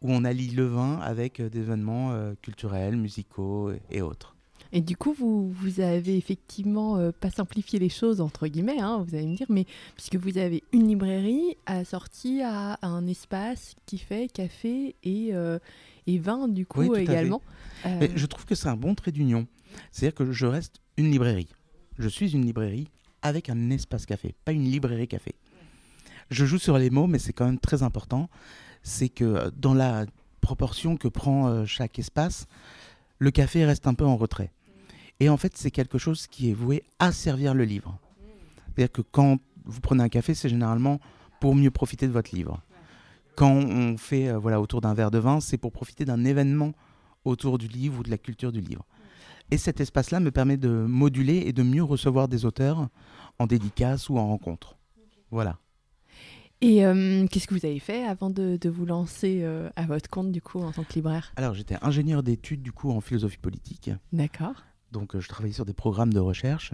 [0.03, 4.35] où on allie le vin avec des événements euh, culturels, musicaux et, et autres.
[4.73, 9.05] Et du coup, vous, vous avez effectivement euh, pas simplifié les choses, entre guillemets, hein,
[9.07, 9.65] vous allez me dire, mais
[9.97, 15.59] puisque vous avez une librairie assortie à un espace qui fait café et, euh,
[16.07, 17.41] et vin, du coup, Oui, également.
[17.87, 19.47] Euh, je trouve que c'est un bon trait d'union.
[19.91, 21.49] C'est-à-dire que je reste une librairie.
[21.99, 22.89] Je suis une librairie
[23.23, 25.35] avec un espace café, pas une librairie café.
[26.31, 28.29] Je joue sur les mots, mais c'est quand même très important.
[28.83, 30.05] C'est que dans la
[30.41, 32.47] proportion que prend chaque espace,
[33.19, 34.53] le café reste un peu en retrait.
[35.21, 37.99] Et en fait, c'est quelque chose qui est voué à servir le livre.
[38.67, 41.01] C'est-à-dire que quand vous prenez un café, c'est généralement
[41.41, 42.61] pour mieux profiter de votre livre.
[43.35, 46.73] Quand on fait euh, voilà, autour d'un verre de vin, c'est pour profiter d'un événement
[47.25, 48.85] autour du livre ou de la culture du livre.
[49.51, 52.89] Et cet espace-là me permet de moduler et de mieux recevoir des auteurs
[53.39, 54.77] en dédicace ou en rencontre.
[55.31, 55.59] Voilà.
[56.61, 60.11] Et euh, qu'est-ce que vous avez fait avant de, de vous lancer euh, à votre
[60.11, 61.33] compte, du coup, en tant que libraire?
[61.37, 63.91] Alors j'étais ingénieur d'études du coup en philosophie politique.
[64.13, 64.65] D'accord.
[64.93, 66.73] Donc euh, je travaillais sur des programmes de recherche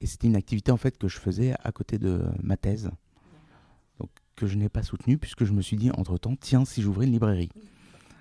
[0.00, 2.90] et c'était une activité en fait que je faisais à côté de ma thèse.
[3.98, 7.06] Donc que je n'ai pas soutenue puisque je me suis dit entre-temps tiens si j'ouvrais
[7.06, 7.50] une librairie.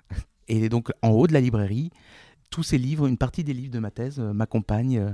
[0.48, 1.92] Et donc en haut de la librairie,
[2.50, 5.14] tous ces livres, une partie des livres de ma thèse euh, m'accompagnent euh,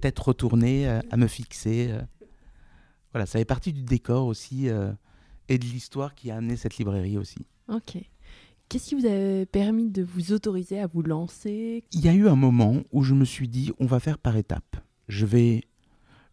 [0.00, 1.92] tête retournée à me fixer.
[3.12, 7.18] Voilà, ça fait partie du décor aussi et de l'histoire qui a amené cette librairie
[7.18, 7.44] aussi.
[7.68, 7.96] Ok.
[8.70, 11.82] Qu'est-ce qui vous a permis de vous autoriser à vous lancer?
[11.90, 14.36] Il y a eu un moment où je me suis dit, on va faire par
[14.36, 14.76] étapes.
[15.08, 15.64] Je vais,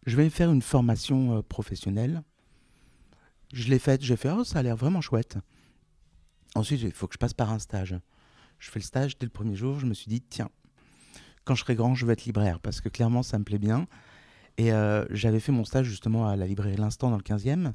[0.06, 2.22] je vais faire une formation euh, professionnelle.
[3.52, 5.38] Je l'ai faite, j'ai fait, oh, ça a l'air vraiment chouette.
[6.54, 7.98] Ensuite, il faut que je passe par un stage.
[8.60, 10.50] Je fais le stage dès le premier jour, je me suis dit, tiens,
[11.44, 13.88] quand je serai grand, je vais être libraire, parce que clairement, ça me plaît bien.
[14.58, 17.72] Et euh, j'avais fait mon stage justement à la librairie L'Instant dans le 15e,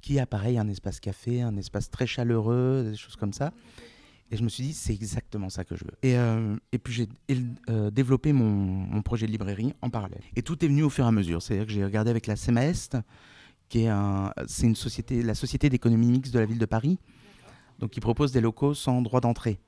[0.00, 3.52] qui a pareil un espace café, un espace très chaleureux, des choses comme ça.
[4.30, 5.92] Et je me suis dit, c'est exactement ça que je veux.
[6.02, 7.08] Et, euh, et puis j'ai
[7.70, 10.20] euh, développé mon, mon projet de librairie en parallèle.
[10.34, 11.40] Et tout est venu au fur et à mesure.
[11.42, 12.96] C'est-à-dire que j'ai regardé avec la CEMAEST,
[13.68, 16.98] qui est un, c'est une société, la société d'économie mixte de la ville de Paris,
[17.78, 19.60] donc qui propose des locaux sans droit d'entrée.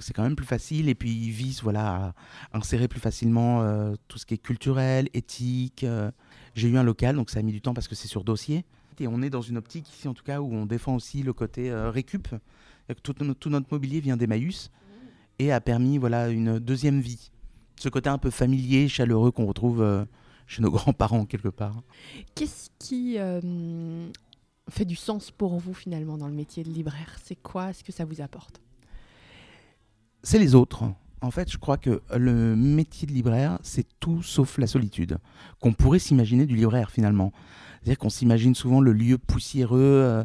[0.00, 2.14] C'est quand même plus facile et puis ils visent voilà,
[2.52, 5.86] à insérer plus facilement euh, tout ce qui est culturel, éthique.
[6.54, 8.64] J'ai eu un local, donc ça a mis du temps parce que c'est sur dossier.
[8.98, 11.32] Et on est dans une optique ici en tout cas où on défend aussi le
[11.32, 12.26] côté récup.
[12.88, 14.70] Que Tout, no- tout notre mobilier vient d'Emmaüs
[15.38, 17.30] et a permis voilà, une deuxième vie.
[17.80, 20.04] Ce côté un peu familier, chaleureux qu'on retrouve euh,
[20.46, 21.82] chez nos grands-parents quelque part.
[22.34, 24.08] Qu'est-ce qui euh,
[24.68, 27.16] fait du sens pour vous finalement dans le métier de libraire?
[27.24, 27.72] C'est quoi?
[27.72, 28.60] Ce que ça vous apporte?
[30.22, 30.84] C'est les autres.
[31.20, 35.18] En fait, je crois que le métier de libraire, c'est tout sauf la solitude,
[35.58, 37.32] qu'on pourrait s'imaginer du libraire finalement.
[37.80, 40.24] C'est-à-dire qu'on s'imagine souvent le lieu poussiéreux euh,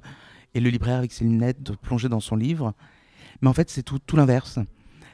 [0.53, 2.73] et le libraire avec ses lunettes de plonger dans son livre.
[3.41, 4.59] Mais en fait, c'est tout, l'inverse.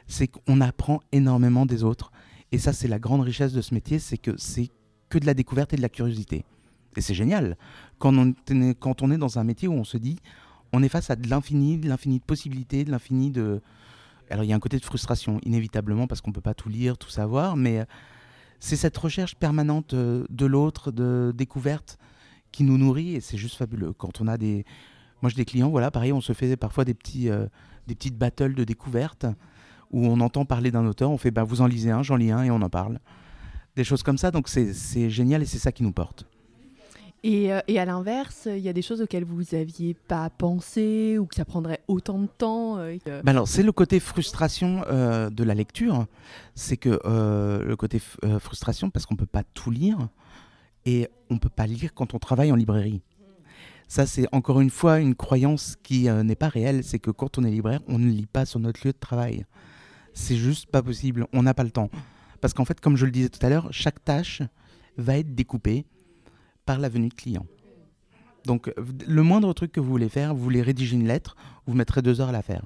[0.06, 2.12] C'est qu'on apprend énormément des autres.
[2.52, 4.70] Et ça, c'est la grande richesse de ce métier, c'est que c'est
[5.08, 6.44] que de la découverte et de la curiosité.
[6.96, 7.56] Et c'est génial.
[7.98, 8.34] Quand on,
[8.78, 10.18] quand on est dans un métier où on se dit,
[10.72, 13.60] on est face à de l'infini, de l'infini de possibilités, de l'infini de,
[14.30, 16.68] alors il y a un côté de frustration, inévitablement, parce qu'on ne peut pas tout
[16.68, 17.84] lire, tout savoir, mais euh,
[18.58, 21.98] c'est cette recherche permanente euh, de l'autre, de découverte,
[22.52, 23.92] qui nous nourrit, et c'est juste fabuleux.
[23.92, 24.64] Quand on a des...
[25.26, 27.46] Moi j'ai des clients, voilà, pareil, on se fait parfois des, petits, euh,
[27.88, 29.26] des petites battles de découverte,
[29.90, 32.30] où on entend parler d'un auteur, on fait, bah, vous en lisez un, j'en lis
[32.30, 33.00] un, et on en parle.
[33.74, 36.26] Des choses comme ça, donc c'est génial, et c'est ça qui nous porte.
[37.24, 41.18] Et, euh, et à l'inverse, il y a des choses auxquelles vous n'aviez pas pensé
[41.18, 44.84] ou que ça prendrait autant de temps euh, que- Bah alors, c'est le côté frustration
[44.86, 46.06] euh, de la lecture.
[46.54, 47.98] C'est que le côté
[48.38, 50.08] frustration, parce qu'on ne peut pas tout lire
[50.84, 53.02] et on ne peut pas lire quand on travaille en librairie.
[53.88, 56.82] Ça, c'est encore une fois une croyance qui euh, n'est pas réelle.
[56.82, 59.46] C'est que quand on est libraire, on ne lit pas sur notre lieu de travail.
[60.12, 61.26] C'est juste pas possible.
[61.32, 61.90] On n'a pas le temps.
[62.40, 64.42] Parce qu'en fait, comme je le disais tout à l'heure, chaque tâche
[64.96, 65.84] va être découpée
[66.64, 67.46] par la venue de clients.
[68.44, 68.72] Donc,
[69.06, 72.20] le moindre truc que vous voulez faire, vous voulez rédiger une lettre, vous mettrez deux
[72.20, 72.62] heures à la faire.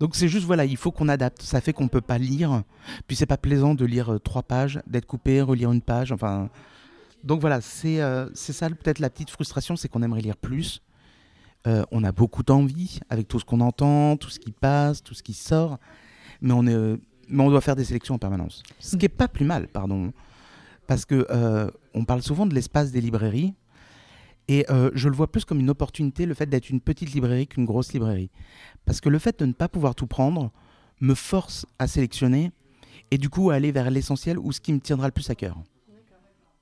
[0.00, 1.42] Donc c'est juste voilà, il faut qu'on adapte.
[1.42, 2.62] Ça fait qu'on peut pas lire.
[3.06, 6.12] Puis c'est pas plaisant de lire euh, trois pages, d'être coupé, relire une page.
[6.12, 6.50] Enfin,
[7.26, 10.80] donc voilà, c'est euh, c'est ça peut-être la petite frustration, c'est qu'on aimerait lire plus.
[11.66, 15.12] Euh, on a beaucoup d'envie avec tout ce qu'on entend, tout ce qui passe, tout
[15.12, 15.78] ce qui sort,
[16.40, 16.96] mais on euh,
[17.28, 18.62] doit faire des sélections en permanence.
[18.78, 20.12] Ce qui est pas plus mal, pardon,
[20.86, 21.26] parce que
[21.94, 23.54] on parle souvent de l'espace des librairies.
[24.46, 27.64] Et je le vois plus comme une opportunité, le fait d'être une petite librairie qu'une
[27.64, 28.30] grosse librairie.
[28.84, 30.52] Parce que le fait de ne pas pouvoir tout prendre
[31.00, 32.52] me force à sélectionner
[33.10, 35.34] et du coup à aller vers l'essentiel ou ce qui me tiendra le plus à
[35.34, 35.56] cœur.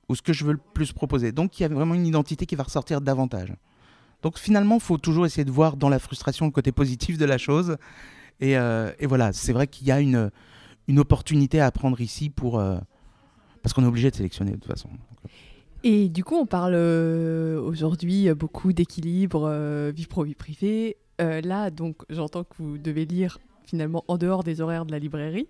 [0.09, 1.33] Ou ce que je veux le plus proposer.
[1.33, 3.55] Donc il y a vraiment une identité qui va ressortir davantage.
[4.23, 7.25] Donc finalement, il faut toujours essayer de voir dans la frustration le côté positif de
[7.25, 7.77] la chose.
[8.41, 10.31] Et, euh, voilà, c'est vrai qu'il y a une,
[10.89, 12.59] une opportunité à prendre ici pour...
[12.59, 12.79] euh,
[13.63, 14.89] parce qu'on est obligé de sélectionner de toute façon.
[15.85, 19.51] Et du coup, on parle euh, aujourd'hui beaucoup d'équilibre,
[19.95, 20.97] vie pro, vie privée.
[21.19, 25.49] Là, donc, j'entends que vous devez lire finalement en dehors des horaires de la librairie,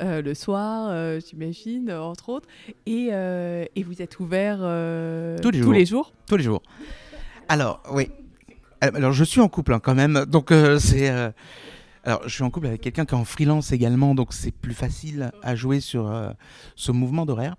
[0.00, 2.48] euh, le soir, euh, j'imagine, entre autres.
[2.86, 4.58] Et, euh, et vous êtes ouvert
[5.42, 5.72] Tous les jours.
[5.72, 6.12] les jours.
[6.26, 6.62] Tous les jours.
[7.48, 8.10] Alors, oui.
[8.80, 10.24] Alors, je suis en couple hein, quand même.
[10.26, 11.08] Donc, c'est.
[12.04, 14.14] Alors, je suis en couple avec quelqu'un qui est en freelance également.
[14.14, 16.12] Donc, c'est plus facile à jouer sur
[16.76, 17.56] ce mouvement d'horaire.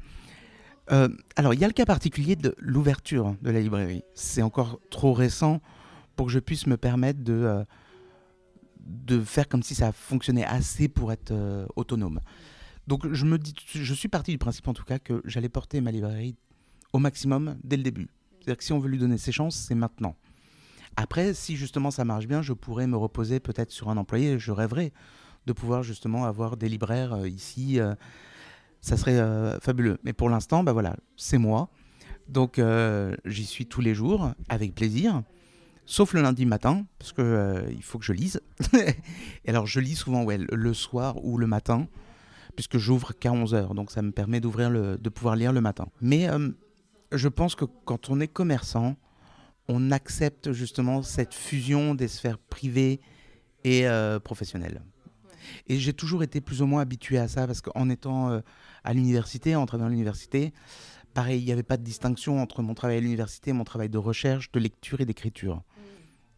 [0.92, 4.04] Euh, alors, il y a le cas particulier de l'ouverture de la librairie.
[4.14, 5.62] C'est encore trop récent
[6.16, 7.64] pour que je puisse me permettre de, euh,
[8.88, 12.22] de faire comme si ça fonctionnait assez pour être euh, autonome.
[12.88, 15.82] Donc, je, me dis, je suis parti du principe en tout cas que j'allais porter
[15.82, 16.36] ma librairie
[16.94, 18.08] au maximum dès le début.
[18.40, 20.16] C'est-à-dire que si on veut lui donner ses chances, c'est maintenant.
[20.96, 24.40] Après, si justement ça marche bien, je pourrais me reposer peut-être sur un employé.
[24.40, 24.94] Je rêverais
[25.46, 27.80] de pouvoir justement avoir des libraires euh, ici.
[27.80, 27.94] euh,
[28.80, 29.20] ça serait
[29.60, 29.98] fabuleux.
[30.04, 31.70] Mais pour l'instant, bah voilà, c'est moi.
[32.30, 32.62] Donc
[33.26, 35.24] j'y suis tous les jours avec plaisir.
[35.90, 38.42] Sauf le lundi matin, parce que euh, il faut que je lise.
[38.74, 41.88] Et alors je lis souvent ouais, le- soir ou le matin,
[42.58, 43.74] puisque j'ouvre qu'à 11h.
[43.74, 45.88] Donc ça me permet d'ouvrir le, de pouvoir lire le matin.
[46.02, 46.50] Mais euh,
[47.14, 48.98] je pense que quand on est commerçant,
[49.70, 53.00] on accepte justement cette fusion des sphères privées
[53.64, 54.82] et euh, professionnelles.
[55.68, 58.42] Et j'ai toujours été plus ou moins habitué à ça parce qu'en étant
[58.84, 60.54] à l'université, en travaillant à l'université,
[61.14, 63.88] pareil, il n'y avait pas de distinction entre mon travail à l'université et mon travail
[63.88, 65.64] de recherche, de lecture et d'écriture.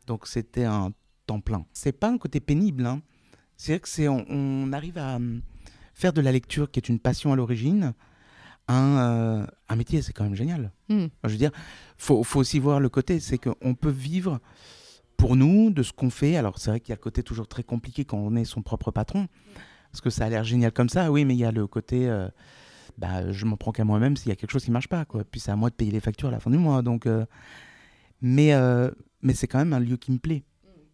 [0.09, 0.91] Donc c'était un
[1.27, 1.65] temps plein.
[1.71, 2.85] C'est pas un côté pénible.
[2.87, 3.01] Hein.
[3.57, 5.41] C'est vrai que c'est on, on arrive à hum,
[5.93, 7.93] faire de la lecture qui est une passion à l'origine
[8.67, 10.71] un, euh, un métier, c'est quand même génial.
[10.89, 11.07] Hmm.
[11.23, 11.51] Je veux dire,
[11.97, 14.39] faut, faut aussi voir le côté, c'est qu'on peut vivre
[15.17, 16.35] pour nous de ce qu'on fait.
[16.37, 18.61] Alors c'est vrai qu'il y a le côté toujours très compliqué quand on est son
[18.61, 19.27] propre patron,
[19.91, 22.07] parce que ça a l'air génial comme ça, oui, mais il y a le côté,
[22.07, 22.27] euh,
[22.97, 25.23] bah, je m'en prends qu'à moi-même s'il y a quelque chose qui marche pas, quoi.
[25.23, 27.05] Puis c'est à moi de payer les factures à la fin du mois, donc.
[27.05, 27.25] euh,
[28.21, 28.89] mais euh,
[29.21, 30.43] mais c'est quand même un lieu qui me plaît.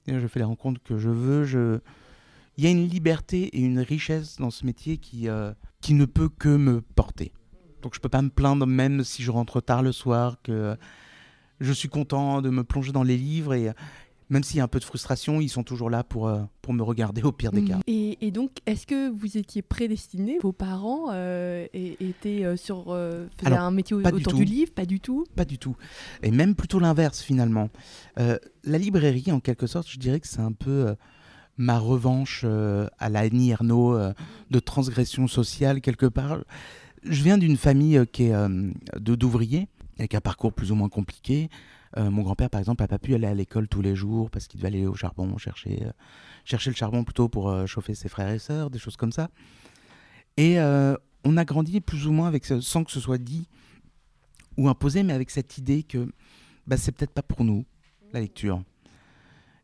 [0.07, 1.43] Et Je fais les rencontres que je veux.
[1.45, 1.79] Je...
[2.57, 6.05] Il y a une liberté et une richesse dans ce métier qui, euh, qui ne
[6.05, 7.33] peut que me porter.
[7.81, 10.77] Donc je peux pas me plaindre même si je rentre tard le soir, que
[11.59, 13.71] je suis content de me plonger dans les livres et
[14.29, 16.73] même s'il y a un peu de frustration, ils sont toujours là pour, euh, pour
[16.73, 17.79] me regarder au pire des cas.
[17.87, 23.27] Et, et donc, est-ce que vous étiez prédestiné Vos parents euh, étaient euh, sur euh,
[23.37, 24.39] faisaient Alors, un métier pas du autour tout.
[24.39, 25.25] du livre Pas du tout?
[25.35, 25.75] Pas du tout.
[26.23, 27.69] Et même plutôt l'inverse finalement.
[28.19, 30.95] Euh, la librairie, en quelque sorte, je dirais que c'est un peu euh,
[31.57, 34.13] ma revanche euh, à la Annie Ernaux euh,
[34.49, 36.39] de transgression sociale quelque part.
[37.03, 39.67] Je viens d'une famille euh, qui est euh, de d'ouvriers,
[39.99, 41.49] avec un parcours plus ou moins compliqué.
[41.97, 44.47] Euh, mon grand-père, par exemple, n'a pas pu aller à l'école tous les jours parce
[44.47, 45.91] qu'il devait aller au charbon, chercher, euh,
[46.43, 49.29] chercher le charbon plutôt pour euh, chauffer ses frères et sœurs, des choses comme ça.
[50.37, 50.59] Et
[51.27, 53.47] on a grandi plus ou moins avec sans que ce soit dit
[54.57, 56.11] ou imposé, mais avec cette idée que
[56.67, 57.65] bah, c'est peut-être pas pour nous,
[58.11, 58.61] la lecture.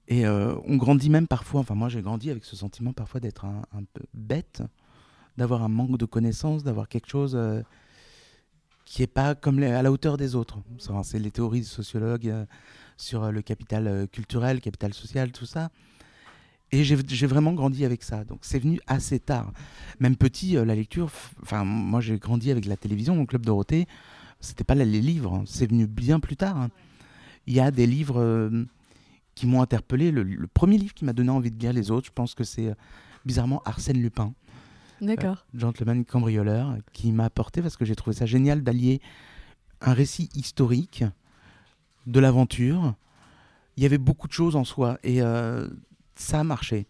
[0.08, 3.63] Et on grandit même parfois, enfin moi j'ai grandi avec ce sentiment parfois d'être un,
[3.74, 4.63] un peu bête,
[5.38, 7.38] d'avoir un manque de connaissances, d'avoir quelque chose
[8.91, 10.60] qui est pas comme à la hauteur des autres.
[11.04, 12.45] C'est les théories des sociologues euh,
[12.97, 15.69] sur euh, le capital euh, culturel, capital social, tout ça.
[16.73, 18.25] Et j'ai vraiment grandi avec ça.
[18.25, 19.54] Donc c'est venu assez tard.
[20.01, 21.10] Même petit, euh, la lecture,
[21.41, 23.88] enfin moi j'ai grandi avec la télévision, mon club Dorothée,
[24.41, 25.43] c'était pas les livres, hein.
[25.47, 26.58] c'est venu bien plus tard.
[26.58, 26.69] hein.
[27.47, 28.51] Il y a des livres
[29.36, 30.12] qui m'ont interpellé.
[30.12, 32.75] Le, premier livre qui m'a donné envie de lire les autres, je pense que c'est
[33.25, 34.34] bizarrement Arsène Lupin,
[35.01, 35.45] D'accord.
[35.55, 39.01] Gentleman cambrioleur, qui m'a apporté parce que j'ai trouvé ça génial d'allier
[39.81, 41.03] un récit historique,
[42.05, 42.93] de l'aventure.
[43.77, 45.67] Il y avait beaucoup de choses en soi et euh,
[46.15, 46.85] ça a marché.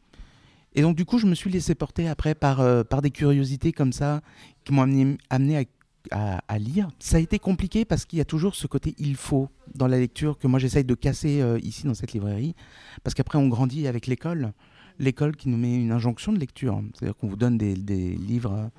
[0.74, 3.71] Et donc du coup, je me suis laissé porter après par, euh, par des curiosités
[3.71, 4.21] comme ça
[4.63, 5.67] qui m'ont amené, amené
[6.10, 6.89] à, lire.
[7.00, 10.00] Ça a été compliqué parce qu'il y a toujours ce côté il faut dans la
[10.00, 12.56] lecture que moi j'essaye de casser euh, ici dans cette librairie.
[13.04, 14.52] Parce qu'après on grandit avec l'école.
[15.00, 16.82] L'école qui nous met une injonction de lecture.
[16.94, 18.72] C'est-à-dire qu'on vous donne des, livres.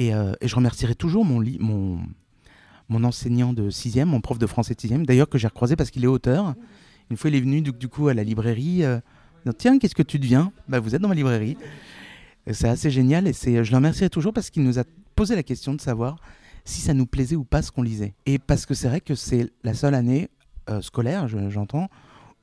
[0.00, 2.00] euh, Et, je remercierai toujours mon, mon,
[2.88, 5.90] mon enseignant de 6e, mon prof de français de 6e, d'ailleurs que j'ai recroisé parce
[5.90, 6.54] qu'il est auteur.
[7.10, 8.82] Une fois il est venu du, coup à la librairie.
[8.84, 8.98] euh,
[9.58, 10.52] Tiens, qu'est-ce que tu deviens?
[10.68, 11.56] Bah, Vous êtes dans ma librairie.
[12.50, 14.84] C'est assez génial et c'est, je le remercierai toujours parce qu'il nous a
[15.14, 16.16] posé la question de savoir
[16.64, 18.14] si ça nous plaisait ou pas ce qu'on lisait.
[18.26, 20.28] Et parce que c'est vrai que c'est la seule année
[20.68, 21.88] euh, scolaire, je- j'entends,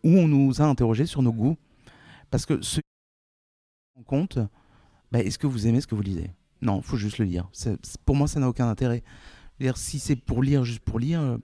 [0.03, 1.57] où on nous a interrogé sur nos goûts.
[2.33, 2.81] Parce que ce
[3.95, 4.39] qu'on compte,
[5.11, 6.31] bah, est-ce que vous aimez ce que vous lisez?
[6.63, 7.47] Non, faut juste le lire.
[8.05, 9.03] pour moi, ça n'a aucun intérêt.
[9.75, 11.37] Si c'est pour lire, juste pour lire, euh,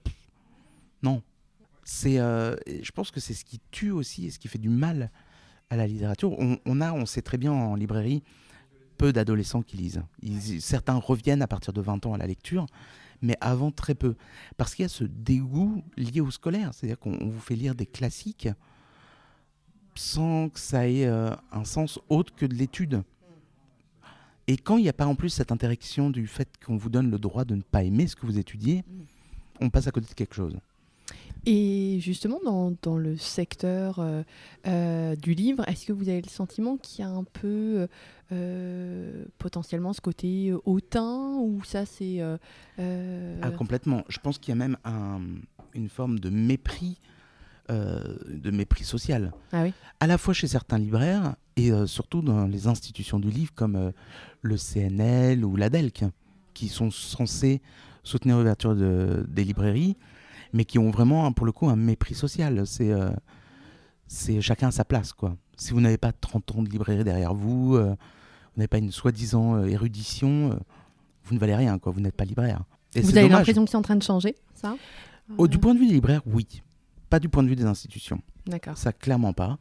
[1.03, 1.21] non.
[1.83, 4.69] C'est, euh, je pense que c'est ce qui tue aussi et ce qui fait du
[4.69, 5.11] mal
[5.69, 6.35] à la littérature.
[6.39, 8.23] On, a, on sait très bien en librairie,
[8.97, 10.01] peu d'adolescents qui lisent.
[10.59, 12.65] certains reviennent à partir de 20 ans à la lecture,
[13.21, 14.15] mais avant très peu.
[14.57, 16.73] Parce qu'il y a ce dégoût lié au scolaire.
[16.73, 18.49] C'est-à-dire qu'on vous fait lire des classiques
[19.99, 23.03] sans que ça ait euh, un sens autre que de l'étude.
[24.47, 27.11] Et quand il n'y a pas en plus cette interaction du fait qu'on vous donne
[27.11, 28.85] le droit de ne pas aimer ce que vous étudiez,
[29.59, 30.55] on passe à côté de quelque chose.
[31.45, 34.23] Et justement, dans, dans le secteur euh,
[34.67, 37.87] euh, du livre, est-ce que vous avez le sentiment qu'il y a un peu
[38.31, 42.21] euh, potentiellement ce côté hautain ou ça c'est...
[42.21, 44.05] Ah, complètement.
[44.07, 45.19] Je pense qu'il y a même un,
[45.73, 46.99] une forme de mépris.
[47.69, 49.31] De mépris social.
[49.51, 49.73] Ah oui.
[49.99, 53.91] À la fois chez certains libraires et surtout dans les institutions du livre comme
[54.41, 56.05] le CNL ou l'ADELC,
[56.53, 57.61] qui sont censés
[58.03, 59.97] soutenir l'ouverture de, des librairies
[60.53, 62.65] mais qui ont vraiment, pour le coup, un mépris social.
[62.65, 63.09] C'est euh,
[64.07, 65.35] c'est chacun à sa place, quoi.
[65.57, 68.91] Si vous n'avez pas 30 ans de librairie derrière vous, euh, vous n'avez pas une
[68.91, 70.57] soi-disant euh, érudition,
[71.25, 71.91] vous ne valez rien, quoi.
[71.91, 72.63] Vous n'êtes pas libraire.
[72.95, 74.75] vous avez l'impression que c'est en train de changer, ça?
[75.47, 76.63] Du point de vue des libraires, oui.
[77.09, 78.21] Pas du point de vue des institutions.
[78.45, 78.77] D'accord.
[78.77, 79.57] Ça, clairement pas.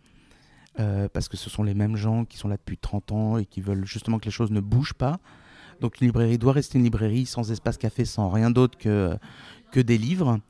[1.13, 3.61] parce que ce sont les mêmes gens qui sont là depuis 30 ans et qui
[3.61, 5.19] veulent justement que les choses ne bougent pas.
[5.81, 9.17] Donc une librairie doit rester une librairie sans espace café, sans rien d'autre que,
[9.73, 10.41] que des livres.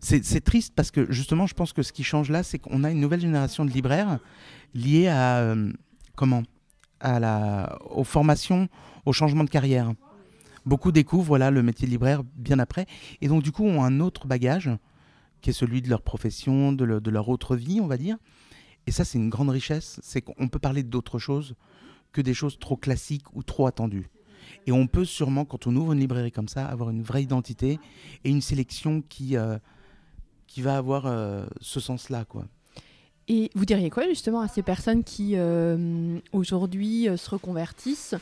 [0.00, 2.90] C'est triste parce que justement, je pense que ce qui change là, c'est qu'on a
[2.90, 4.18] une nouvelle génération de libraires
[4.74, 5.72] liés à euh,
[6.16, 6.42] comment?
[6.98, 8.68] À la, aux formations,
[9.06, 9.92] au changement de carrière.
[10.66, 12.86] Beaucoup découvrent voilà, le métier de libraire bien après,
[13.20, 14.70] et donc du coup ont un autre bagage,
[15.42, 18.16] qui est celui de leur profession, de, leur autre vie, on va dire.
[18.86, 21.54] Et ça, c'est une grande richesse, c'est qu'on peut parler d'autre chose
[22.12, 24.08] que des choses trop classiques ou trop attendues.
[24.66, 27.78] Et on peut sûrement, quand on ouvre une librairie comme ça, avoir une vraie identité
[28.24, 29.58] et une sélection qui, euh,
[30.46, 32.24] qui va avoir euh, ce sens-là.
[33.28, 38.16] Et vous diriez quoi justement à ces personnes qui euh, aujourd'hui se reconvertissent?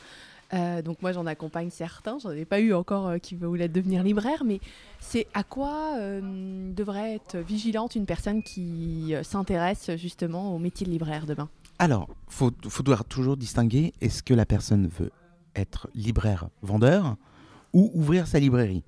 [0.52, 4.60] Donc moi j'en accompagne certains, j'en ai pas eu encore qui voulaient devenir libraire, mais
[4.98, 11.26] c'est à quoi devrait être vigilante une personne qui s'intéresse justement au métier de libraire
[11.26, 11.48] demain?
[11.78, 12.50] Alors, il faut,
[13.08, 15.12] toujours distinguer est-ce que la personne veut
[15.54, 17.16] être libraire vendeur
[17.72, 18.82] ou ouvrir sa librairie?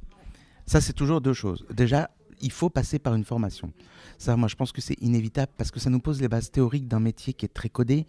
[0.66, 1.64] Ça c'est toujours deux choses.
[1.70, 2.10] Déjà,
[2.42, 3.72] il faut passer par une formation.
[4.18, 6.86] Ça, moi, je pense que c'est inévitable parce que ça nous pose les bases théoriques
[6.86, 8.06] d'un métier qui est très codé,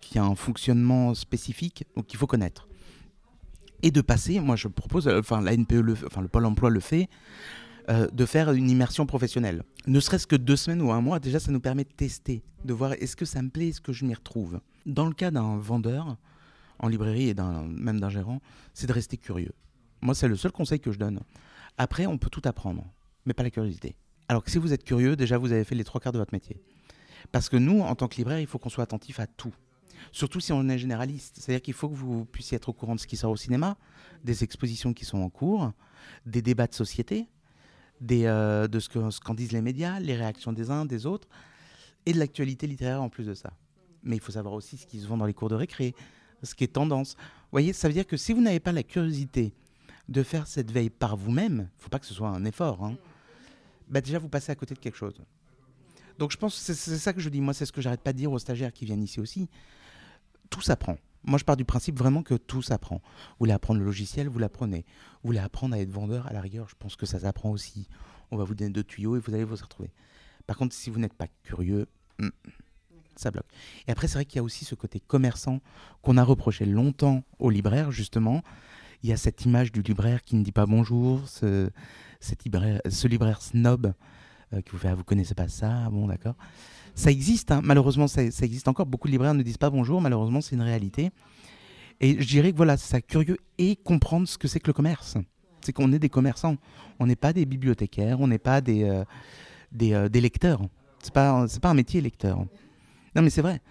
[0.00, 2.68] qui a un fonctionnement spécifique, donc il faut connaître.
[3.82, 6.70] Et de passer, moi, je propose, euh, enfin, la NPE, le, enfin, le Pôle emploi
[6.70, 7.08] le fait,
[7.88, 9.62] euh, de faire une immersion professionnelle.
[9.86, 12.74] Ne serait-ce que deux semaines ou un mois, déjà, ça nous permet de tester, de
[12.74, 14.60] voir est-ce que ça me plaît, est-ce que je m'y retrouve.
[14.86, 16.16] Dans le cas d'un vendeur,
[16.78, 18.40] en librairie et même d'un gérant,
[18.74, 19.52] c'est de rester curieux.
[20.02, 21.20] Moi, c'est le seul conseil que je donne.
[21.76, 22.84] Après, on peut tout apprendre
[23.26, 23.96] mais pas la curiosité.
[24.28, 26.34] Alors que si vous êtes curieux, déjà vous avez fait les trois quarts de votre
[26.34, 26.60] métier.
[27.32, 29.54] Parce que nous, en tant que libraire, il faut qu'on soit attentif à tout.
[30.12, 31.36] Surtout si on est généraliste.
[31.38, 33.76] C'est-à-dire qu'il faut que vous puissiez être au courant de ce qui sort au cinéma,
[34.24, 35.72] des expositions qui sont en cours,
[36.26, 37.28] des débats de société,
[38.00, 38.88] des, euh, de ce
[39.20, 41.28] qu'en disent les médias, les réactions des uns, des autres,
[42.06, 43.52] et de l'actualité littéraire en plus de ça.
[44.02, 45.94] Mais il faut savoir aussi ce qui se vend dans les cours de récré,
[46.42, 47.14] ce qui est tendance.
[47.18, 49.52] Vous voyez, ça veut dire que si vous n'avez pas la curiosité
[50.08, 52.84] de faire cette veille par vous-même, il ne faut pas que ce soit un effort,
[52.84, 52.96] hein,
[53.88, 55.20] bah déjà vous passez à côté de quelque chose.
[56.18, 57.40] Donc je pense que c'est ça que je dis.
[57.40, 59.48] Moi, c'est ce que j'arrête pas de dire aux stagiaires qui viennent ici aussi.
[60.50, 60.98] Tout s'apprend.
[61.24, 62.96] Moi, je pars du principe vraiment que tout s'apprend.
[62.96, 64.84] Vous voulez apprendre le logiciel, vous l'apprenez.
[65.22, 67.88] Vous voulez apprendre à être vendeur, à la rigueur, je pense que ça s'apprend aussi.
[68.30, 69.90] On va vous donner deux tuyaux et vous allez vous retrouver.
[70.46, 71.86] Par contre, si vous n'êtes pas curieux,
[72.18, 72.30] hmm,
[73.16, 73.46] ça bloque.
[73.86, 75.60] Et après, c'est vrai qu'il y a aussi ce côté commerçant
[76.02, 78.42] qu'on a reproché longtemps aux libraires, justement.
[79.02, 81.70] Il y a cette image du libraire qui ne dit pas bonjour, ce,
[82.44, 83.94] libraire, snob
[84.52, 86.34] euh, qui vous fait ah, vous connaissez pas ça, bon d'accord.
[87.00, 87.62] Ça existe, hein.
[87.64, 88.84] malheureusement ça, existe encore.
[88.84, 91.08] Beaucoup de libraires ne disent pas bonjour, malheureusement c'est une réalité.
[91.98, 94.74] Et je dirais que voilà, c'est ça curieux et comprendre ce que c'est que le
[94.74, 95.16] commerce.
[95.62, 96.56] C'est qu'on est des commerçants,
[96.98, 99.02] on n'est pas des bibliothécaires, on n'est pas des, euh,
[99.80, 100.60] euh, des, lecteurs.
[101.02, 102.36] C'est pas, pas un métier lecteur.
[103.16, 103.62] Non mais c'est vrai.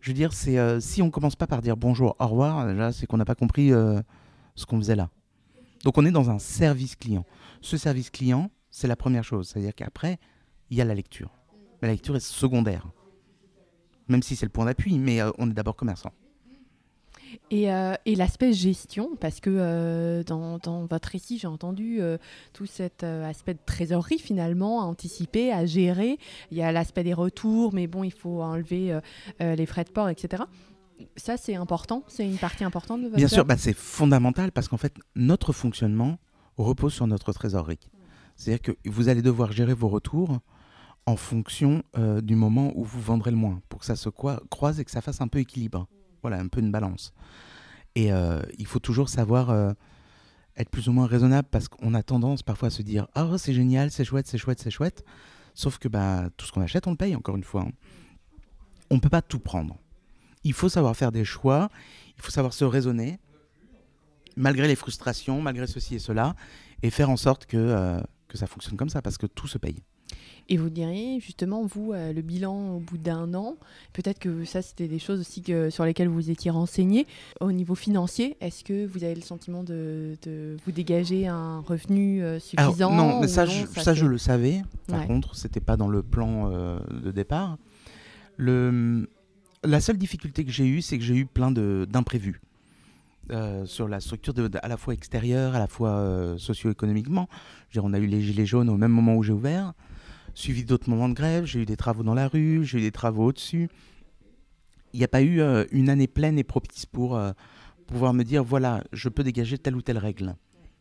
[0.00, 3.06] Je veux dire, c'est si on commence pas par dire bonjour, au revoir, là c'est
[3.08, 5.10] qu'on n'a pas compris ce qu'on faisait là.
[5.82, 7.26] Donc on est dans un service client.
[7.62, 9.48] Ce service client, c'est la première chose.
[9.48, 10.20] C'est-à-dire qu'après,
[10.70, 11.32] il y a la lecture.
[11.80, 12.86] Mais la lecture est secondaire.
[14.08, 16.12] Même si c'est le point d'appui, mais euh, on est d'abord commerçant.
[17.50, 22.00] Et, euh, et l'aspect gestion, parce que euh, dans, dans, votre récit, j'ai entendu
[22.52, 26.18] tout cet aspect de trésorerie finalement, à anticiper, à gérer.
[26.50, 28.98] Il y a l'aspect des retours, mais bon, il faut enlever
[29.40, 30.44] les frais de port, etc.
[31.16, 34.68] Ça, c'est important, c'est une partie importante de votre Bien sûr, bah, c'est fondamental parce
[34.68, 36.18] qu'en fait, notre fonctionnement
[36.56, 37.80] repose sur notre trésorerie.
[38.36, 40.40] C'est-à-dire que vous allez devoir gérer vos retours
[41.06, 44.80] en fonction euh, du moment où vous vendrez le moins, pour que ça se croise
[44.80, 45.86] et que ça fasse un peu équilibre.
[46.22, 47.12] Voilà, un peu une balance.
[47.94, 49.72] Et euh, il faut toujours savoir euh,
[50.56, 53.38] être plus ou moins raisonnable parce qu'on a tendance parfois à se dire Ah, oh,
[53.38, 55.04] c'est génial, c'est chouette, c'est chouette, c'est chouette.
[55.54, 57.62] Sauf que bah, tout ce qu'on achète, on le paye, encore une fois.
[57.62, 57.72] hein.
[58.90, 59.76] On ne peut pas tout prendre.
[60.44, 61.70] Il faut savoir faire des choix,
[62.16, 63.18] il faut savoir se raisonner,
[64.36, 66.36] malgré les frustrations, malgré ceci et cela,
[66.82, 69.82] et faire en sorte que, que ça fonctionne comme ça, parce que tout se paye.
[70.48, 73.56] Et vous diriez, justement, vous, euh, le bilan au bout d'un an,
[73.92, 77.04] peut-être que ça, c'était des choses aussi que, sur lesquelles vous étiez renseigné.
[77.40, 82.22] Au niveau financier, est-ce que vous avez le sentiment de, de vous dégager un revenu
[82.22, 84.62] euh, Alors, suffisant non, mais ça, non, je, ça, c'est- je le savais.
[84.86, 85.06] Par Ouais.
[85.08, 87.58] contre, c'était pas dans le plan euh, de départ.
[88.36, 89.08] Le,
[89.64, 92.40] la seule difficulté que j'ai eue, c'est que j'ai eu plein d'imprévus.
[93.32, 97.28] euh, sur la structure de, de- à la fois extérieure, à la fois euh, socio-économiquement.
[97.82, 99.72] On a eu les gilets jaunes au même moment où j'ai ouvert,
[100.36, 102.92] suivi d'autres moments de grève, j'ai eu des travaux dans la rue, j'ai eu des
[102.92, 103.68] travaux au-dessus.
[104.92, 107.32] Il n'y a pas eu euh, une année pleine et propice pour euh,
[107.86, 110.36] pouvoir me dire, voilà, je peux dégager telle ou telle règle.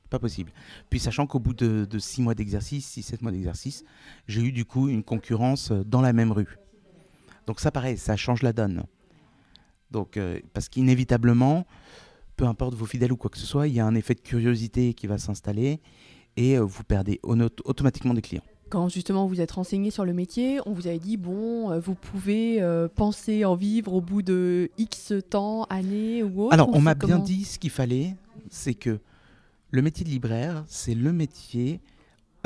[0.09, 0.51] Pas possible.
[0.89, 3.85] Puis sachant qu'au bout de, six mois d'exercice, six, sept mois d'exercice,
[4.27, 6.57] j'ai eu du coup une concurrence euh, dans la même rue.
[7.47, 8.83] Donc ça pareil, ça change la donne.
[9.91, 10.19] Donc,
[10.51, 11.65] parce qu'inévitablement,
[12.35, 14.19] peu importe vos fidèles ou quoi que ce soit, il y a un effet de
[14.19, 15.79] curiosité qui va s'installer
[16.35, 18.43] et vous perdez automatiquement des clients.
[18.69, 21.93] Quand justement vous êtes renseigné sur le métier, on vous avait dit, bon, euh, vous
[21.93, 26.81] pouvez euh, penser en vivre au bout de X temps, années ou autre Alors, on
[26.81, 28.15] m'a bien dit ce qu'il fallait,
[28.49, 28.99] c'est que
[29.69, 31.79] le métier de libraire, c'est le métier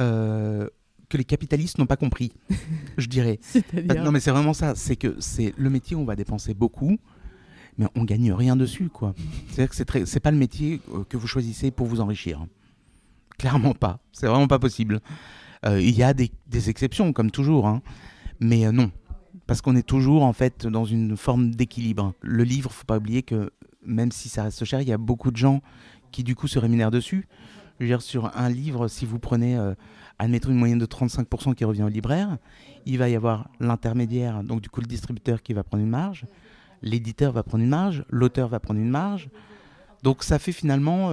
[0.01, 0.67] euh,
[1.07, 2.33] que les capitalistes n'ont pas compris,
[2.97, 3.39] je dirais.
[3.41, 4.75] Bah, C'est-à-dire non, mais c'est vraiment ça.
[4.75, 6.97] C'est que c'est le métier où on va dépenser beaucoup,
[7.77, 9.15] mais on gagne rien dessus, quoi.
[9.47, 12.45] C'est-à-dire que c'est très, pas le métier que vous choisissez pour vous enrichir.
[13.37, 13.99] Clairement pas.
[14.11, 14.99] C'est vraiment pas possible.
[15.65, 16.31] Euh, Il y a des,
[16.69, 17.81] exceptions, comme toujours, hein.
[18.39, 18.91] mais euh, non,
[19.47, 22.13] parce qu'on est toujours en fait dans une forme d'équilibre.
[22.21, 23.51] Le livre, faut pas oublier que
[23.85, 25.61] même si ça reste cher, il y a beaucoup de gens
[26.11, 27.27] qui du coup se rémunèrent dessus.
[27.79, 29.73] Je veux dire, sur un livre, si vous prenez, euh,
[30.17, 32.37] admettons une moyenne de 35% qui revient au libraire,
[32.85, 36.25] il va y avoir l'intermédiaire, donc du coup le distributeur qui va prendre une marge,
[36.81, 39.29] l'éditeur va prendre une marge, l'auteur va prendre une marge.
[40.03, 41.11] Donc ça fait finalement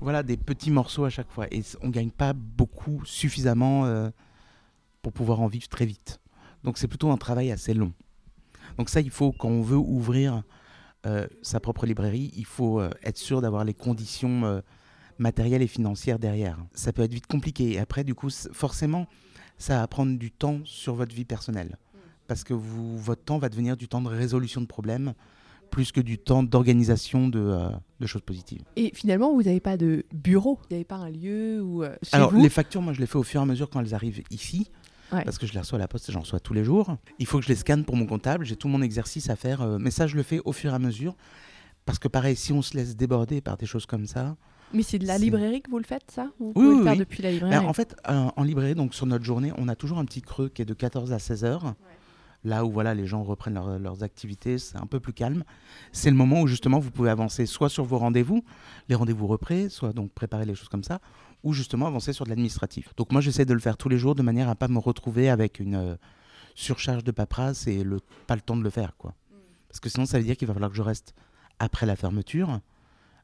[0.00, 1.46] voilà, des petits morceaux à chaque fois.
[1.50, 4.10] Et on ne gagne pas beaucoup, suffisamment euh,
[5.02, 6.20] pour pouvoir en vivre très vite.
[6.64, 7.92] Donc c'est plutôt un travail assez long.
[8.78, 10.42] Donc ça, il faut, quand on veut ouvrir
[11.06, 14.62] euh, sa propre librairie, il faut euh, être sûr d'avoir les conditions
[15.18, 16.58] matérielles et financières derrière.
[16.74, 17.72] Ça peut être vite compliqué.
[17.72, 19.06] Et après, du coup, forcément,
[19.56, 21.78] ça va prendre du temps sur votre vie personnelle.
[22.26, 25.14] Parce que vous, votre temps va devenir du temps de résolution de problèmes
[25.70, 27.68] plus que du temps d'organisation de, euh,
[28.00, 28.62] de choses positives.
[28.76, 32.14] Et finalement, vous n'avez pas de bureau, vous n'avez pas un lieu où euh, chez
[32.16, 33.94] Alors, vous les factures, moi, je les fais au fur et à mesure quand elles
[33.94, 34.70] arrivent ici.
[35.12, 35.22] Ouais.
[35.24, 36.96] Parce que je les reçois à la poste, j'en reçois tous les jours.
[37.20, 38.44] Il faut que je les scanne pour mon comptable.
[38.44, 39.62] J'ai tout mon exercice à faire.
[39.62, 41.14] euh, mais ça, je le fais au fur et à mesure.
[41.84, 44.36] Parce que pareil, si on se laisse déborder par des choses comme ça.
[44.74, 46.28] Mais c'est de la librairie que vous le faites, ça?
[46.40, 46.98] Vous Oui, pouvez oui, le faire oui.
[46.98, 49.76] depuis la Ben, librairie en fait, euh, en librairie, donc sur notre journée, on a
[49.76, 51.74] toujours un petit creux qui est de 14 à 16 heures.
[52.44, 55.42] Là où voilà, les gens reprennent leur- leurs activités, c'est un peu plus calme.
[55.92, 58.44] C'est le moment où justement vous pouvez avancer soit sur vos rendez-vous,
[58.88, 61.00] les rendez-vous représ, soit donc préparer les choses comme ça,
[61.42, 62.94] ou justement avancer sur de l'administratif.
[62.96, 65.28] Donc moi j'essaie de le faire tous les jours de manière à pas me retrouver
[65.28, 65.96] avec une euh,
[66.54, 68.96] surcharge de paperasse et le, pas le temps de le faire.
[68.96, 69.14] quoi.
[69.68, 71.14] Parce que sinon ça veut dire qu'il va falloir que je reste
[71.58, 72.60] après la fermeture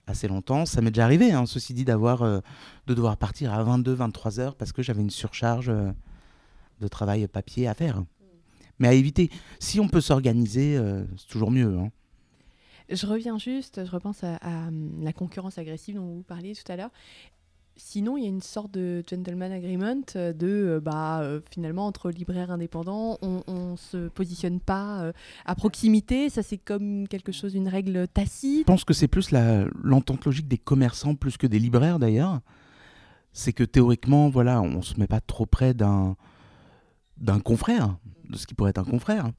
[0.07, 0.67] assez longtemps.
[0.67, 2.41] Ça m'est déjà arrivé, hein, ceci dit, d'avoir, euh,
[2.89, 5.93] de devoir partir à 22, 23 heures parce que j'avais une surcharge euh,
[6.81, 8.03] de travail papier à faire.
[8.79, 9.31] Mais à éviter.
[9.59, 11.77] Si on peut s'organiser, euh, c'est toujours mieux.
[11.79, 11.91] hein.
[12.91, 16.71] Je reviens juste, je repense à, à, hum, la concurrence agressive dont vous parliez tout
[16.71, 16.91] à l'heure.
[17.77, 21.87] Sinon, il y a une sorte de gentleman agreement euh, de euh, bah euh, finalement
[21.87, 25.13] entre libraires indépendants, on, on se positionne pas euh,
[25.47, 26.29] à proximité.
[26.29, 28.67] Ça c'est comme quelque chose, une règle Je tacite.
[28.67, 29.31] pense que c'est plus
[29.83, 32.41] l'entente logique des commerçants plus que des libraires d'ailleurs.
[33.33, 36.17] C'est que théoriquement, voilà, on se met pas trop près d'un
[37.17, 37.97] d'un confrère,
[38.33, 39.31] de ce qui pourrait être un confrère.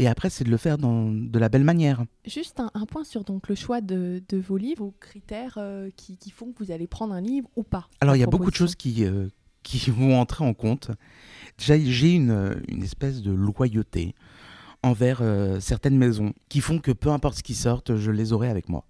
[0.00, 2.04] Et après, c'est de le faire dans, de la belle manière.
[2.24, 5.90] Juste un, un point sur donc le choix de, de vos livres, vos critères euh,
[5.94, 7.86] qui, qui font que vous allez prendre un livre ou pas.
[8.00, 9.28] Alors, il y a beaucoup de choses qui, euh,
[9.62, 10.90] qui vont entrer en compte.
[11.58, 14.14] Déjà, j'ai une, euh, une espèce de loyauté
[14.82, 18.48] envers euh, certaines maisons qui font que peu importe ce qui sorte, je les aurai
[18.48, 18.86] avec moi.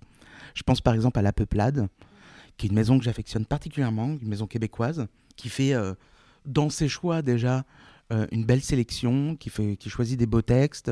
[0.54, 1.88] Je pense par exemple à La Peuplade,
[2.56, 5.74] qui est une maison que j'affectionne particulièrement, une maison québécoise, qui fait
[6.46, 7.64] dans ses choix déjà
[8.12, 10.90] euh, une belle sélection, qui, fait, qui choisit des beaux textes.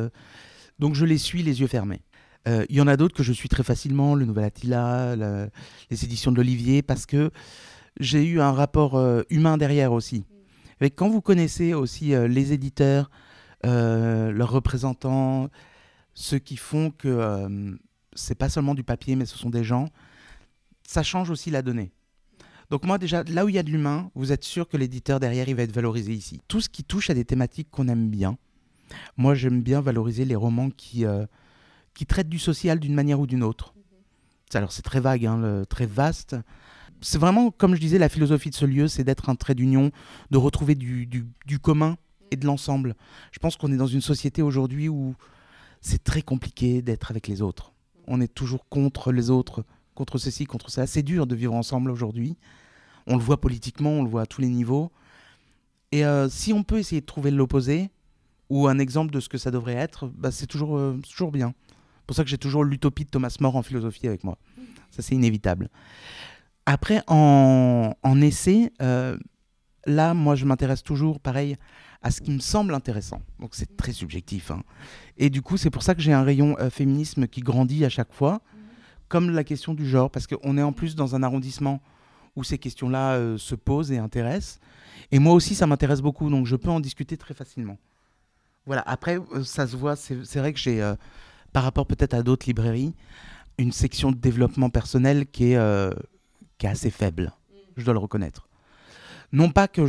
[0.79, 2.03] Donc je les suis les yeux fermés.
[2.47, 5.49] Euh, Il y en a d'autres que je suis très facilement, le Nouvel Attila, la-
[5.91, 7.31] les éditions de l'Olivier, parce que
[7.99, 10.25] j'ai eu un rapport euh, humain derrière aussi.
[10.81, 13.11] Et quand vous connaissez aussi euh, les éditeurs,
[13.67, 15.49] euh, leurs représentants,
[16.15, 17.75] ceux qui font que euh,
[18.15, 19.89] c'est pas seulement du papier, mais ce sont des gens,
[20.85, 21.91] ça change aussi la donnée.
[22.71, 25.21] Donc moi déjà, là où il y a de l'humain, vous êtes sûr que l'éditeur
[25.21, 26.41] derrière, il va être valorisé ici.
[26.49, 28.37] Tout ce qui touche à des thématiques qu'on aime bien,
[29.17, 31.25] moi j'aime bien valoriser les romans qui, euh,
[31.95, 33.75] qui traitent du social d'une manière ou d'une autre.
[34.55, 36.37] Alors c'est très vague, hein, le- très vaste.
[37.01, 39.91] C'est vraiment, comme je disais, la philosophie de ce lieu, c'est d'être un trait d'union,
[40.31, 41.97] de retrouver du, du- du commun
[42.31, 42.97] et de l'ensemble.
[43.33, 45.15] Je pense qu'on est dans une société aujourd'hui où
[45.81, 47.73] c'est très compliqué d'être avec les autres.
[48.07, 49.65] On est toujours contre les autres,
[49.99, 50.87] contre ceci, contre ça.
[50.87, 52.37] C'est dur de vivre ensemble aujourd'hui.
[53.09, 54.93] On le voit politiquement, on le voit à tous les niveaux.
[55.91, 57.91] Et euh, si on peut essayer de trouver l'opposé,
[58.49, 61.53] ou un exemple de ce que ça devrait être, bah, c'est toujours, euh, toujours bien.
[61.69, 64.39] C'est pour ça que j'ai toujours l'utopie de Thomas More en philosophie avec moi.
[64.91, 65.69] Ça, c'est inévitable.
[66.65, 69.19] Après, en, en essai, euh,
[69.85, 71.57] là, moi, je m'intéresse toujours, pareil,
[72.03, 73.21] à ce qui me semble intéressant.
[73.41, 74.53] Donc, c'est très subjectif.
[74.53, 74.63] hein.
[75.17, 78.13] Et du coup, c'est pour ça que j'ai un rayon féminisme qui grandit à chaque
[78.13, 78.41] fois,
[79.09, 81.81] comme la question du genre, parce qu'on est en plus dans un arrondissement
[82.37, 84.61] où ces questions-là euh, se posent et intéressent.
[85.11, 87.79] Et moi aussi, ça m'intéresse beaucoup, donc je peux en discuter très facilement.
[88.67, 90.95] Voilà, après, euh, ça se voit, c'est vrai que j'ai, euh,
[91.53, 92.95] par rapport peut-être à d'autres librairies,
[93.59, 95.95] une section de développement personnel qui est,
[96.59, 97.33] qui est assez faible,
[97.77, 98.49] je dois le reconnaître.
[99.33, 99.89] Non pas que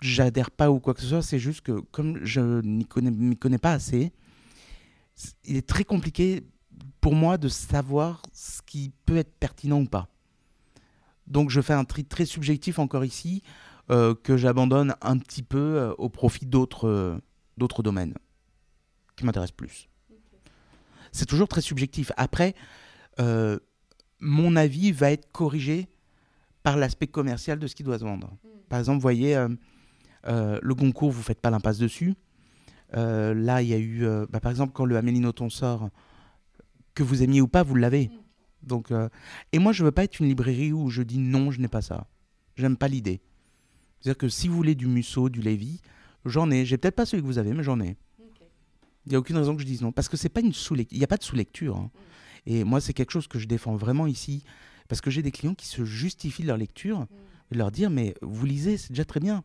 [0.00, 3.36] j'adhère pas ou quoi que ce soit, c'est juste que comme je n'y connais, m'y
[3.36, 4.12] connais pas assez,
[5.44, 6.44] il est très compliqué
[7.00, 10.08] pour moi de savoir ce qui peut être pertinent ou pas.
[11.26, 13.42] Donc je fais un tri très subjectif encore ici,
[13.90, 17.18] euh, que j'abandonne un petit peu euh, au profit d'autres euh,
[17.58, 18.14] d'autres domaines
[19.16, 19.88] qui m'intéressent plus.
[21.12, 22.10] C'est toujours très subjectif.
[22.16, 22.54] Après,
[24.18, 25.86] mon avis va être corrigé
[26.64, 28.32] par l'aspect commercial de ce qui doit se vendre.
[28.68, 29.36] Par exemple, vous voyez,
[30.24, 32.14] le Goncourt, vous faites pas l'impasse dessus.
[32.92, 35.88] Là, il y a eu, bah, par exemple, quand le Amélie Nothomb sort,
[36.94, 38.10] que vous aimiez ou pas, vous l'avez.
[38.62, 39.08] Donc, euh,
[39.52, 41.82] et moi, je veux pas être une librairie où je dis non, je n'ai pas
[41.82, 42.06] ça.
[42.56, 43.20] J'aime pas l'idée.
[44.00, 45.80] C'est-à-dire que si vous voulez du Musso, du Lévy,
[46.24, 46.64] j'en ai.
[46.64, 47.96] J'ai peut-être pas celui que vous avez, mais j'en ai.
[49.06, 49.92] Il n'y a aucune raison que je dise non.
[49.92, 50.52] Parce que c'est pas une
[50.90, 51.76] Il n'y a pas de sous-lecture.
[51.76, 51.90] hein.
[52.46, 54.44] Et moi, c'est quelque chose que je défends vraiment ici.
[54.88, 57.06] Parce que j'ai des clients qui se justifient de leur lecture.
[57.50, 59.44] Et de leur dire, mais vous lisez, c'est déjà très bien.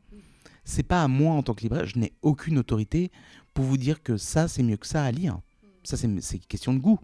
[0.64, 3.12] C'est pas à moi, en tant que libraire, je n'ai aucune autorité
[3.54, 5.40] pour vous dire que ça, c'est mieux que ça à lire.
[5.84, 7.00] Ça, c'est question de goût.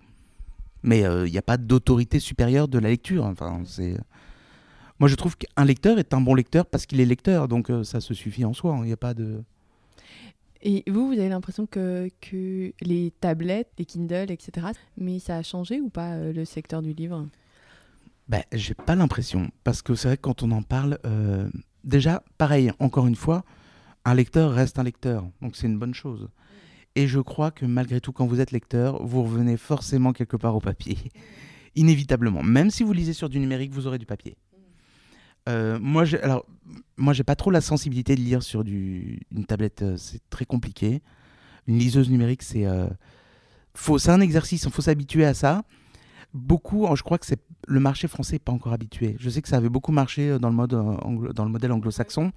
[0.86, 3.25] Mais euh, il n'y a pas d'autorité supérieure de la lecture.
[3.25, 3.97] Enfin, c'est...
[4.99, 7.47] Moi, je trouve qu'un lecteur est un bon lecteur parce qu'il est lecteur.
[7.47, 8.75] Donc, euh, ça se suffit en soi.
[8.75, 8.79] hein.
[8.83, 9.41] Il n'y a pas de...
[10.61, 15.41] Et vous, vous avez l'impression que, que les tablettes, les Kindle, etc., mais ça a
[15.41, 17.27] changé ou pas euh, le secteur du livre?
[18.27, 19.49] Ben, j'ai pas l'impression.
[19.63, 20.99] Parce que c'est vrai que quand on en parle,
[21.83, 23.43] déjà, pareil, encore une fois,
[24.05, 25.27] un lecteur reste un lecteur.
[25.41, 26.29] Donc c'est une bonne chose.
[26.95, 30.55] Et je crois que malgré tout, quand vous êtes lecteur, vous revenez forcément quelque part
[30.55, 30.97] au papier.
[31.75, 32.41] Inévitablement.
[32.41, 34.37] Même si vous lisez sur du numérique, vous aurez du papier.
[35.49, 36.45] Euh, moi, j'ai, alors,
[37.25, 39.81] pas trop la sensibilité de lire sur du, une tablette.
[39.81, 41.01] euh, c'est très compliqué.
[41.67, 42.87] Une liseuse numérique, c'est, euh,
[43.75, 44.63] c'est un exercice.
[44.63, 45.63] Il faut s'habituer à ça.
[46.33, 47.25] Beaucoup, je crois que
[47.67, 49.15] le marché français n'est pas encore habitué.
[49.19, 52.31] Je sais que ça avait beaucoup marché dans le, mode, dans le modèle anglo-saxon.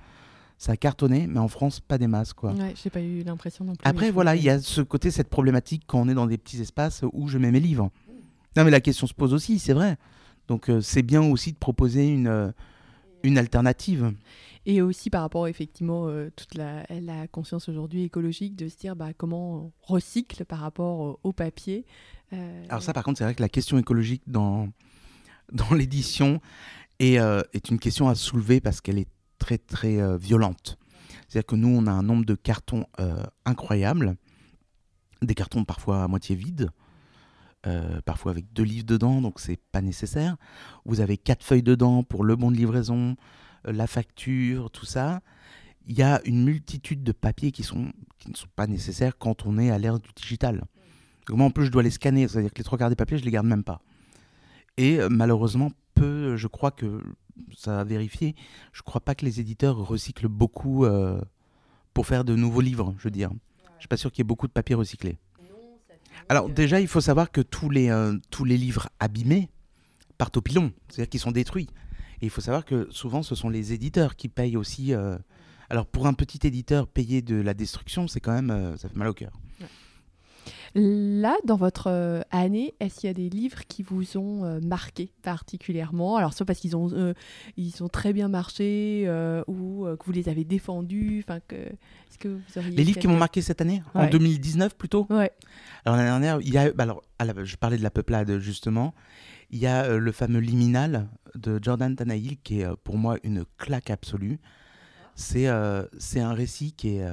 [0.59, 2.33] Ça a cartonné, mais en France, pas des masses.
[2.33, 2.53] Quoi.
[2.53, 3.89] Ouais, j'ai pas eu l'impression non plus.
[3.89, 6.61] Après, voilà, il y a ce côté, cette problématique quand on est dans des petits
[6.61, 7.91] espaces où je mets mes livres.
[8.57, 9.97] Non, mais la question se pose aussi, c'est vrai.
[10.49, 12.51] Donc, euh, c'est bien aussi de proposer une, euh,
[13.23, 14.13] une alternative.
[14.67, 18.97] Et aussi par rapport effectivement euh, toute la, la conscience aujourd'hui écologique de se dire
[18.97, 21.87] bah, comment on recycle par rapport au, au papier.
[22.33, 24.69] Euh, Alors, ça, par contre, c'est vrai que la question écologique dans,
[25.53, 26.41] dans l'édition
[26.99, 29.09] est, euh, est une question à soulever parce qu'elle est
[29.39, 30.79] très, très euh, violente.
[31.29, 34.17] C'est-à-dire que nous, on a un nombre de cartons euh, incroyable,
[35.23, 36.71] des cartons parfois à moitié vides,
[37.67, 40.37] euh, parfois avec deux livres dedans, donc c'est pas nécessaire.
[40.85, 43.17] Vous avez quatre feuilles dedans pour le bon de livraison,
[43.67, 45.21] euh, la facture, tout ça.
[45.87, 49.45] Il y a une multitude de papiers qui, sont, qui ne sont pas nécessaires quand
[49.45, 50.65] on est à l'ère du digital.
[51.27, 53.19] Donc moi, en plus, je dois les scanner, c'est-à-dire que les trois quarts des papiers,
[53.19, 53.83] je les garde même pas.
[54.77, 57.03] Et malheureusement, peu, je crois que
[57.59, 58.37] ça a vérifié,
[58.73, 61.21] je crois pas que les éditeurs recyclent beaucoup euh,
[61.93, 63.31] pour faire de nouveaux livres, je veux dire.
[63.75, 65.19] Je suis pas sûr qu'il y ait beaucoup de papier recyclé.
[66.29, 69.51] Alors déjà, il faut savoir que tous les, euh, tous les livres abîmés
[70.19, 71.69] partent au pilon, c'est-à-dire qu'ils sont détruits.
[72.21, 74.95] Et il faut savoir que souvent, ce sont les éditeurs qui payent aussi.
[74.95, 75.19] euh,
[75.69, 79.09] Alors pour un petit éditeur, payer de la destruction, c'est quand même, ça fait mal
[79.09, 79.33] au cœur.
[80.75, 84.61] Là, dans votre euh, année, est-ce qu'il y a des livres qui vous ont euh,
[84.61, 86.17] marqué particulièrement?
[86.17, 87.15] Alors, soit parce qu'ils ont, euh,
[87.57, 91.25] ils ont très bien marché euh, ou euh, que vous les avez défendus.
[91.27, 94.11] Enfin, que, est-ce que vous auriez Les livres qui m'ont marqué cette année, en Ouais.
[94.11, 95.07] 2019 plutôt?
[95.11, 95.33] Ouais.
[95.85, 98.95] Alors l'année dernière, il y a, bah alors, la- je parlais de la peuplade justement.
[99.51, 103.89] Il y a le fameux Liminal de Jordan Tanahill qui est pour moi une claque
[103.91, 104.39] absolue.
[105.15, 105.49] C'est
[105.99, 107.07] c'est un récit qui est,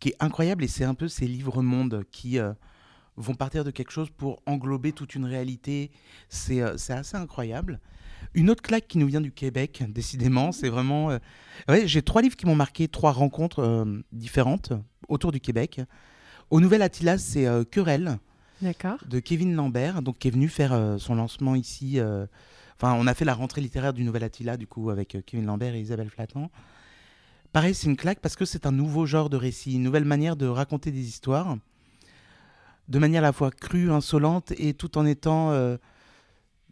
[0.00, 2.52] qui est incroyable et c'est un peu ces livres-mondes qui euh,
[3.16, 5.90] vont partir de quelque chose pour englober toute une réalité.
[6.28, 7.80] C'est euh, c'est assez incroyable.
[8.34, 11.10] Une autre claque qui nous vient du Québec, décidément, c'est vraiment...
[11.10, 11.18] euh,
[11.68, 14.72] ouais, J'ai trois livres qui m'ont marqué, trois rencontres euh, différentes
[15.08, 15.80] autour du Québec.
[16.50, 18.18] Au Nouvel Attila, c'est Querelle
[19.08, 21.98] de Kevin Lambert, donc qui est venu faire son lancement ici.
[22.76, 25.74] Enfin, on a fait la rentrée littéraire du Nouvel Attila, du coup, avec Kevin Lambert
[25.74, 26.48] et Isabelle Flattan.
[27.52, 30.36] Pareil, c'est une claque parce que c'est un nouveau genre de récit, une nouvelle manière
[30.36, 31.56] de raconter des histoires,
[32.88, 35.76] de manière à la fois crue, insolente, et tout en étant euh,